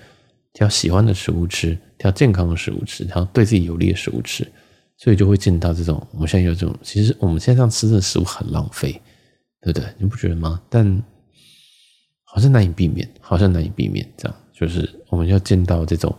[0.53, 1.77] 挑喜欢的食物吃。
[1.99, 4.49] 挑健康的食物吃，挑对自己有利的食物吃，
[4.95, 9.01] 所以就会进到这种我们现在有这种，其实我们现在这样吃的食物很浪费，
[9.61, 9.87] 对不对？
[9.97, 10.61] 你不觉得吗？
[10.69, 11.01] 但
[12.23, 16.15] 好像难以避免，好像难以避免，这样就是我们要见到这种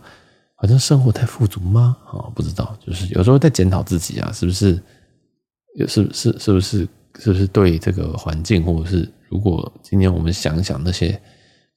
[0.55, 1.97] 好像生活太富足吗？
[2.05, 4.81] 啊，不知道，就是有时候在检讨自己啊，是不是？
[5.87, 6.39] 是不是？
[6.39, 6.87] 是不是？
[7.19, 11.21] 是不是对这个环境，或者是如果今天我们想一想那些。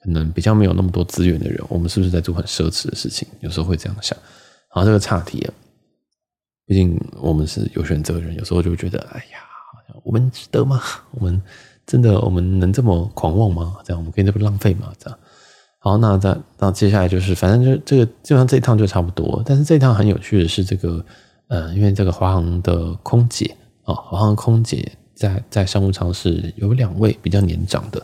[0.05, 3.27] 可能比较没有那么多资源的人，我们是不是在做很奢侈的事情？
[3.41, 4.15] 有时候会这样想。
[4.69, 5.55] 好，这个岔题啊。
[6.67, 9.39] 毕竟我们是有选择的人，有时候就觉得，哎呀，
[10.03, 10.81] 我们值得吗？
[11.13, 11.41] 我们
[11.87, 13.77] 真的，我们能这么狂妄吗？
[13.85, 14.93] 这样我们可以这么浪费吗？
[14.99, 15.19] 这样。
[15.79, 19.43] 好，那再那接下来就是，反正就这个，基本上这一趟就差不多。
[19.45, 21.05] 但是这一趟很有趣的是，这个，
[21.49, 28.03] 呃，因为这个华航的空姐啊，华航空姐在在商务舱是有两位比较年长的。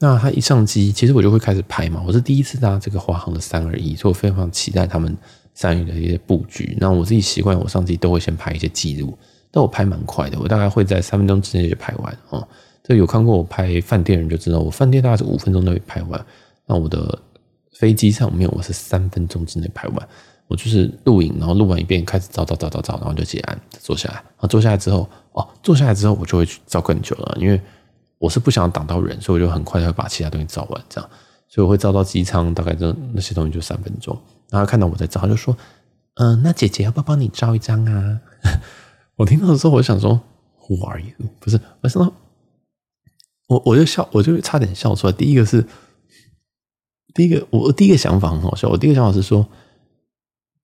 [0.00, 2.02] 那他一上机，其实我就会开始拍嘛。
[2.04, 5.16] 我是第一次搭这个华航的三二一，所以我非常期待他们
[5.54, 6.76] 三二的一些布局。
[6.80, 9.16] 那我自己习惯，我上机都会先拍一些记录。
[9.50, 12.46] 但我拍蛮快的，我大概会在三分钟之内就拍完哦。
[12.82, 16.26] 这有看过我拍饭店人就知道，我饭店大概是五分钟都会拍完。
[16.66, 17.18] 那我的
[17.72, 20.08] 飞机上面我是三分钟之内拍完。
[20.48, 24.14] 我就是录影，然后录完一遍，开始照照照照照，然后就结案，坐下来。
[24.14, 27.60] 然后坐下来之后，哦，坐下来之后我就会去照更久了，因为。
[28.20, 31.10] 我是不想挡到人，所以我就很快就会把其他东西照完，这样，
[31.48, 34.14] 所以我会照到机舱，大概这那些东西就三分钟。
[34.50, 35.56] 然后看到我在照，他就说
[36.20, 38.20] ：“嗯、那姐姐要不要帮你照一张啊？”
[39.20, 40.18] 我听到的时候，我想说
[40.62, 42.10] ：“Who are you？” 不是，我说
[43.48, 45.12] 我我就笑，我就差点笑出来。
[45.12, 45.66] 第一个是
[47.12, 48.70] 第一个，我第一个想法很好笑。
[48.70, 49.46] 我第一个想法是说：“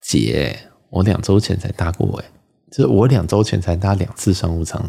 [0.01, 2.25] 姐，我两周前才搭过，诶，
[2.71, 4.83] 就是我两周前才搭两次商务舱，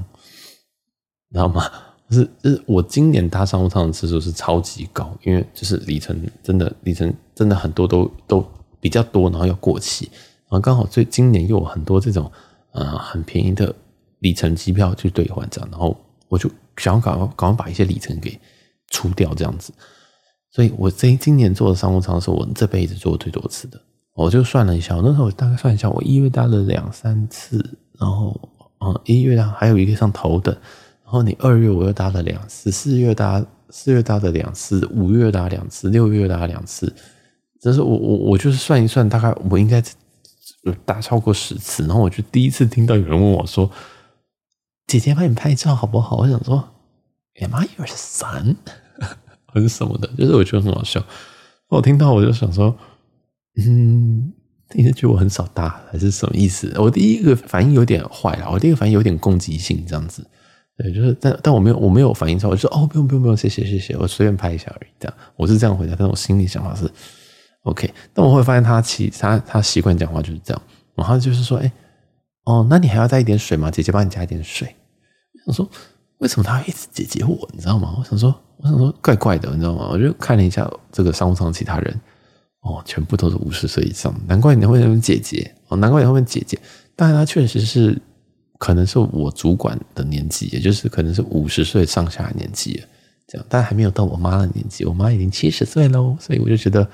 [1.28, 1.70] 你知道吗？”
[2.09, 8.49] 就是就，是我今年搭商务舱的次数是超级高，因为就是里程真的里程真的很多都都
[8.80, 12.32] 比较多，然后要过期，然后刚好最今年又有很多这种
[12.78, 13.74] 呃很便宜的
[14.20, 15.96] 里程机票去兑换这样，然后
[16.30, 18.40] 我就想要赶快赶快把一些里程给
[18.90, 19.74] 出掉这样子，
[20.52, 23.82] 所以我这今年坐的商务舱是我这辈子坐的最多次的，
[24.14, 27.58] 我就算了一下，我那时候我大概算一下，我一月搭了两三次，
[28.00, 28.40] 然后
[28.80, 30.56] 嗯一月搭还有一个上头等。
[31.04, 36.94] 然后你二月我又搭了两次，四月搭四月搭了两次，五月搭两次，六月搭两次，
[37.62, 39.82] 这是我我我就是算一算，大概我应该
[40.72, 41.84] 有搭超过十次。
[41.88, 43.70] 然后我就第一次听到有人问我说
[44.88, 46.68] ：“姐姐帮你拍照好不好？”我想说
[47.41, 48.55] ：“Am I your son？”
[49.47, 51.03] 很什么的，就是我觉得很好笑。
[51.70, 52.76] 我听到我就想说
[53.57, 54.32] ：“嗯，
[54.74, 56.74] 你是觉得我很少搭还是什么意思？
[56.78, 60.26] 我第一个反应有点坏了，我第一个反应有点攻击性这样子。
[60.78, 64.89] 对，就是但但我没有我没有反应出来，我就说哦不用不用不用，谢谢谢谢，我随便拍一下而已。
[64.99, 66.84] 这样我是这样回答，但是我心里想法是
[67.70, 67.93] OK。
[68.13, 70.61] 但我会发现他其他他习惯讲话就是这样，
[70.95, 71.72] 然后就是说哎
[72.45, 73.70] 哦，那你还要带一点水吗？
[73.70, 74.76] 姐姐帮你加一点水。
[75.45, 75.70] 我说
[76.18, 77.49] 为什么他一直姐姐我？
[77.53, 77.95] 你知道吗？
[77.97, 79.89] 我想说我想说怪怪的，你知道吗？
[79.91, 82.01] 我就看了一下这个商务舱其他人。
[82.61, 86.59] 哦，全部都是五十岁以上，难怪你会问姐姐哦，难怪你会问姐姐。
[86.97, 87.97] 但是他确实是
[88.57, 92.84] 可能是我主管的年纪，也就是可能是五十岁上下年纪
[93.28, 96.86] 这样，但还没有到我妈的年纪，我妈已经七十岁喽，所以我就觉得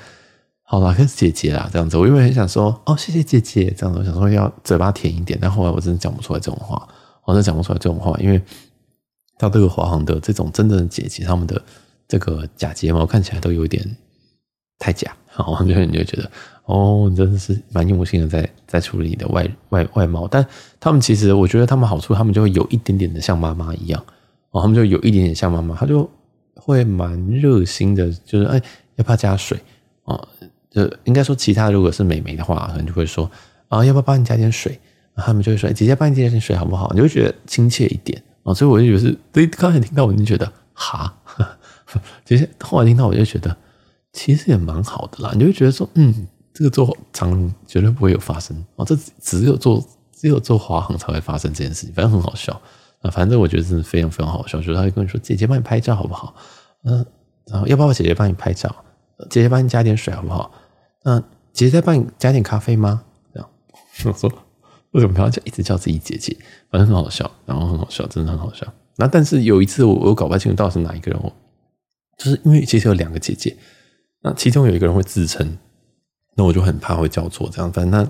[0.74, 6.88] 好啦，可是姐姐啦，这样子，我因为很想说哦，谢谢姐姐，这样子，我想说要嘴巴甜一点，但后来我真的讲不出来这种话，
[7.26, 8.42] 我真的讲不出来这种话，因为
[9.38, 11.62] 到这个华航的这种真正的姐姐，他们的
[12.08, 13.86] 这个假睫毛看起来都有点
[14.80, 15.16] 太假。
[15.38, 16.28] 然后你就觉得
[16.66, 20.28] 哦，你真的是蛮用心的在在处理你的外外外貌。
[20.28, 20.44] 但
[20.80, 24.04] 他们其实，我觉得他们好处，他们就会有一点点的像妈妈一样
[24.50, 26.10] 哦，他们就有一点点像妈妈，他就
[26.56, 28.60] 会蛮热心的，就是哎，
[28.96, 29.56] 要不要加水？
[30.74, 33.30] 就应该说，其他如果是美眉的话，可能就会说
[33.70, 34.80] 啊，要不要帮你加点水？
[35.16, 36.90] 他们就会说，姐姐帮你加点水好不好？
[36.92, 38.54] 你就会觉得亲切一点啊。
[38.54, 41.16] 所以我就觉得是，所以刚才听到我就觉得哈，
[42.26, 43.56] 其实后来听到我就觉得。
[44.16, 52.54] 其实也蛮好的啦，你就会觉得说，嗯，这个做长绝对不会有发生啊，这只有做只有做华航才会发生这件事情，反正很好笑
[53.02, 56.36] 啊，反正我觉得真的非常非常好笑，就是他会跟你说，姐姐帮你拍照好不好？
[56.84, 57.04] 嗯，
[57.48, 58.70] 然后要不要姐姐帮你拍照？
[59.32, 60.52] 姐姐帮你加点水好不好？
[61.04, 63.04] 嗯，姐姐再帮你加点咖啡吗？
[63.34, 63.50] 这样
[64.06, 64.32] 我说
[64.92, 66.36] 为什么要叫一直叫自己姐姐？
[66.70, 68.66] 反正很好笑，然后很好笑，真的很好笑。
[68.96, 71.34] 那但是有一次我我搞不清楚到底是哪一个人，我
[72.18, 73.56] 就是因为其实有两个姐姐。
[74.22, 75.58] 那其中有一个人会自称，
[76.36, 78.08] 那我就很怕会叫错这样，反正那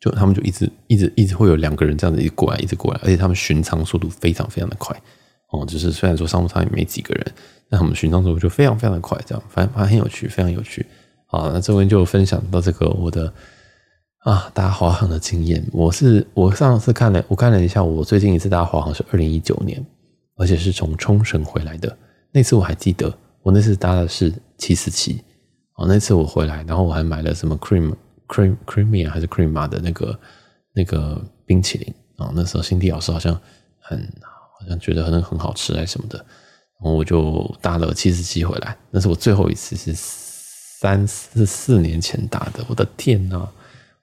[0.00, 5.00] 就他们就一直一直一直会有两个人这样子一直过来一直过来，而且他们巡舱速度非常非常的快
[5.52, 7.32] 哦，就是虽然说商务舱也没几个人，
[7.70, 10.84] 但他们巡舱速度就非常非常的快，这样反正反正很有趣，非常有趣。
[11.32, 13.32] 好，那这边就分享到这个我的
[14.18, 19.82] 啊搭华航的经验，我是我上次看了我看了一下，我最近一次搭华航是二零一九年，
[20.36, 21.96] 而且是从冲绳回来的，
[22.32, 23.12] 那次我还记得。
[23.42, 25.20] 我那次搭的是七四七，
[25.74, 27.92] 哦，那次我回来，然后我还买了什么 cream
[28.28, 30.20] cream creamy 还是 cream 的那个
[30.74, 33.32] 那个冰淇淋啊，那时候辛迪老师好像
[33.80, 39.92] 很好像觉得很很好吃还是什么的，然后我就搭了七四七回来，那是我最后一次是
[40.82, 43.48] 三四四年前搭的，我的天呐，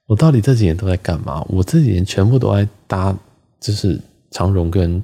[0.06, 1.44] 我到底这几年都在干嘛？
[1.50, 3.14] 我这几年全部都在搭，
[3.60, 4.00] 就是
[4.30, 5.02] 长荣跟。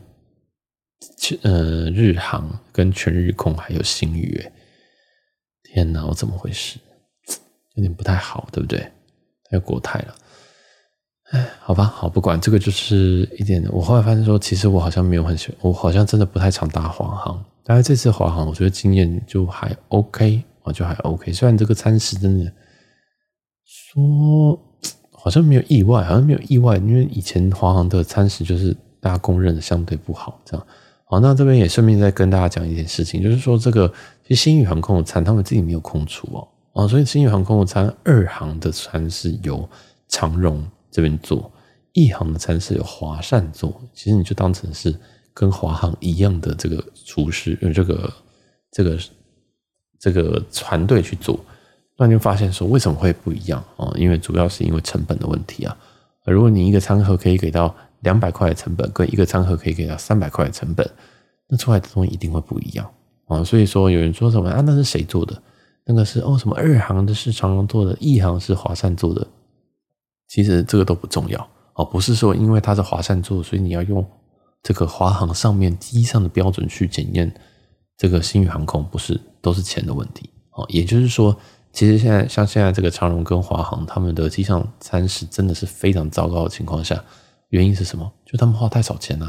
[1.42, 4.52] 呃，日航跟全日空还有新宇，哎，
[5.62, 6.78] 天哪，我怎么回事？
[7.74, 8.90] 有点不太好，对不对？
[9.50, 10.14] 太国泰了，
[11.32, 13.62] 哎，好吧，好，不管这个，就是一点。
[13.70, 17.44] 我后来发现说，其实我好像没有很喜欢，我好像真的不太常搭华航。
[17.62, 21.32] 但是这次华航，我觉得经验就还 OK，我就还 OK。
[21.32, 22.52] 虽然这个餐食真的
[23.64, 24.60] 说
[25.12, 30.66] 好像没有意外，好像没有意外，因为以前华航的餐食就是大家公认的相对不好，这样。
[31.08, 33.88] 好，那这边也顺便再跟大家讲一件事情，就是说这个
[34.26, 39.68] 其实新宇航空的餐，他们自己没有空出哦，啊，所以新宇航空的餐，二航的餐是由
[40.08, 41.48] 长荣这边做，
[41.92, 44.92] 一航的餐是由华善做，其实你就当成是
[45.32, 48.12] 跟华航一样的这个厨师，呃，这个
[48.72, 48.98] 这个
[49.98, 51.38] 这个团队去做，
[51.96, 53.92] 那你就发现说为什么会不一样啊？
[53.96, 55.76] 因为主要是因为成本的问题啊，
[56.24, 57.74] 如果你一个餐盒可以给到。
[58.00, 60.88] 两百块的成本跟一个餐盒可以给到三百块的成本，
[61.48, 62.88] 那出来的东西一定会不一样
[63.26, 63.42] 啊！
[63.42, 64.60] 所以说有人说什么啊？
[64.60, 65.42] 那是谁做的？
[65.86, 69.26] 那个是哦什么二行的是长荣做的，一行是华善做的。
[70.28, 74.06] 其实这个都不重要哦，不是说因为它是华善做，所以你要用
[74.62, 77.34] 这个华航上面机上的标准去检验
[77.96, 80.64] 这个新宇航空，不是都是钱的问题哦。
[80.68, 81.36] 也就是说，
[81.72, 87.02] 其实现在像现在这个长荣跟华航他们的机上餐食真的是非常糟糕的情况下。
[87.50, 88.12] 原因是什么？
[88.24, 89.26] 就他们花太少钱了，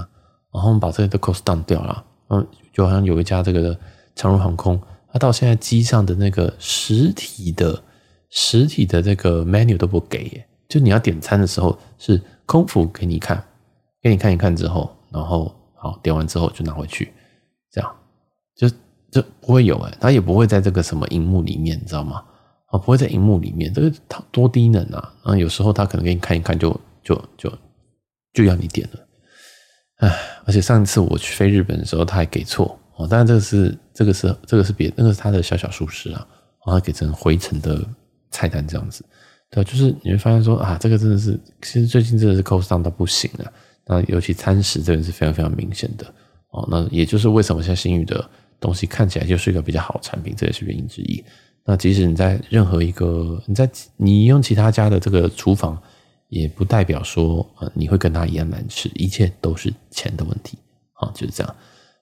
[0.51, 2.03] 然后我们把这个的 cost down 掉了。
[2.29, 3.77] 嗯，就好像有一家这个
[4.15, 4.81] 长荣航空，
[5.13, 7.81] 它到现在机上的那个实体的
[8.31, 13.41] 实体的这个 menu 都不给耶，就你要点餐的时候是空服给你看，
[14.01, 17.13] 给你看一看之后，然后好点完之后就拿回去，
[19.11, 22.23] 这不会有哎，它也不会在这个什么荧幕里面，你知道吗？
[22.67, 25.13] 啊，不会在荧幕里面，这个他多低能啊！
[25.23, 26.69] 啊，有时候他可能给你看一看就
[27.03, 27.51] 就就。
[28.33, 28.99] 就要你点了，
[29.95, 33.07] 唉，而且上一次我去飞日本的时候，他还给错哦。
[33.07, 36.27] 当然，这个是这个是这个是别那个是他的小小疏失啊，
[36.63, 37.83] 然后给成回程的
[38.29, 39.03] 菜单这样子。
[39.49, 43.51] 对，就是你会发现说啊，这个真的是，其实最近真的是 cost down 到不行了。
[43.87, 46.05] 那尤其餐食这个是非常非常明显的
[46.51, 46.67] 哦。
[46.69, 48.29] 那也就是为什么像新宇的
[48.59, 51.23] 东西看起来就是一个比较好的产品，这也是原因之一。
[51.65, 55.77] 那即使你在任何一个你在你用其他家的这个厨房，
[56.29, 60.57] 也不代表说呃你会跟他一样难吃，一切都是钱的问题
[60.93, 61.55] 啊，就是这样。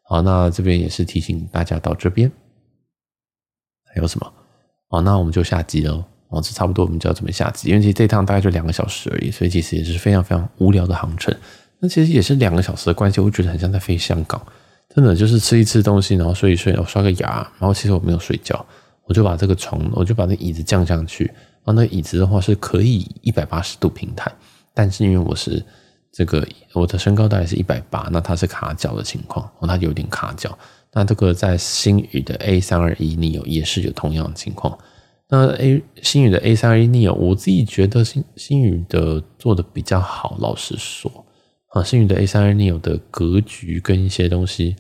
[0.04, 2.32] 好，那这边也是提醒大家到这边
[3.86, 4.34] 还有什么？
[4.90, 6.04] 哦，那我们就下机喽。
[6.30, 11.36] 哦，这差不多我们就要准备下机，因为其实这趟大概就两个小时而已，所以其实也是非常非常无聊的航程。
[11.80, 14.40] 那其实也是两个小时的关系，我觉得很像在飞香港。
[14.96, 18.66] 真的就是吃一吃东西，然后睡一睡，然后刷个牙，然后其实我没有睡觉，
[19.04, 21.26] 我就把这个床，我就把那椅子降上去。
[21.66, 24.32] 然后那椅子的话是可以一百八十度平躺，
[24.74, 25.62] 但是因为我是
[26.14, 30.58] 这个我的身高大概是一百八，那它是卡脚的情况，哦，它有点卡脚。
[30.94, 34.78] 那这个在星宇的 A 三二一 Neo 也是有同样的情况。
[35.28, 41.12] 那 A 星宇的 A 三二一 Neo，我自己觉得星星宇的做的比较好，老实说。
[41.76, 44.78] 啊，星宇的 A 三二 Neo 的格局跟一些东西，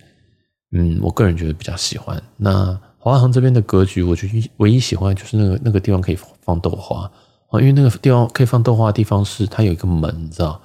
[0.71, 2.23] 嗯，我个人觉得比较喜欢。
[2.37, 7.01] 那华航这边的格局，我觉得唯一喜欢就是那个那个地方可以放豆花
[7.49, 10.61] 啊，因为那个地方可以放豆花的地方是它有一个门，你知道，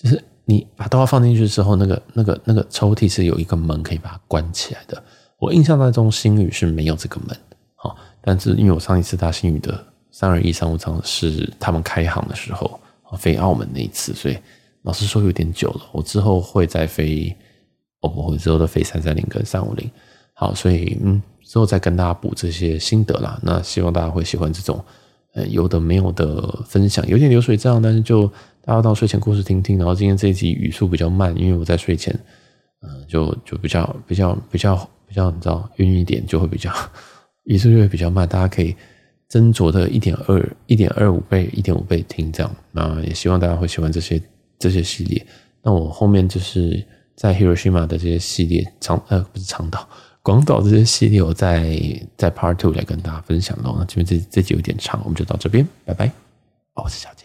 [0.00, 5.02] 就是你把豆花放进去之后，那个那个那个抽屉是有一个门可以把它关起来的。
[5.40, 7.36] 我印象当中星宇是没有这个门，
[7.74, 14.38] 好，但是因为我上一次搭星宇的三二一商务舱是他们开航的时候啊飞澳门那一次，所以。
[14.84, 17.34] 老实说有点久了，我之后会再飞，
[18.00, 19.90] 我不会之后的飞三三零跟三五零，
[20.34, 23.40] 好，所以嗯，之后再跟大家补这些心得啦。
[23.42, 24.84] 那希望大家会喜欢这种
[25.32, 28.26] 呃有的没有的分享，有点流水账，但是就
[28.60, 29.78] 大家到睡前故事听听。
[29.78, 32.14] 然后今天这一集语速比较慢，因为我在睡前，
[32.82, 34.76] 嗯、就就比较比较比较
[35.08, 36.70] 比较你知道晕一点，就会比较
[37.44, 38.76] 语速就会比较慢，大家可以
[39.30, 42.56] 斟酌的一点二一点二五倍一点五倍听这样。
[42.70, 44.20] 那也希望大家会喜欢这些。
[44.58, 45.26] 这些系列，
[45.62, 46.84] 那我后面就是
[47.14, 49.88] 在 Hiroshima 的这些系列长呃不是长岛
[50.22, 51.78] 广岛这些系列，我在
[52.16, 53.76] 在 Part Two 来跟大家分享喽。
[53.78, 56.06] 那这边这这集有点长，我们就到这边，拜拜。
[56.74, 57.23] 哦，我是小杰。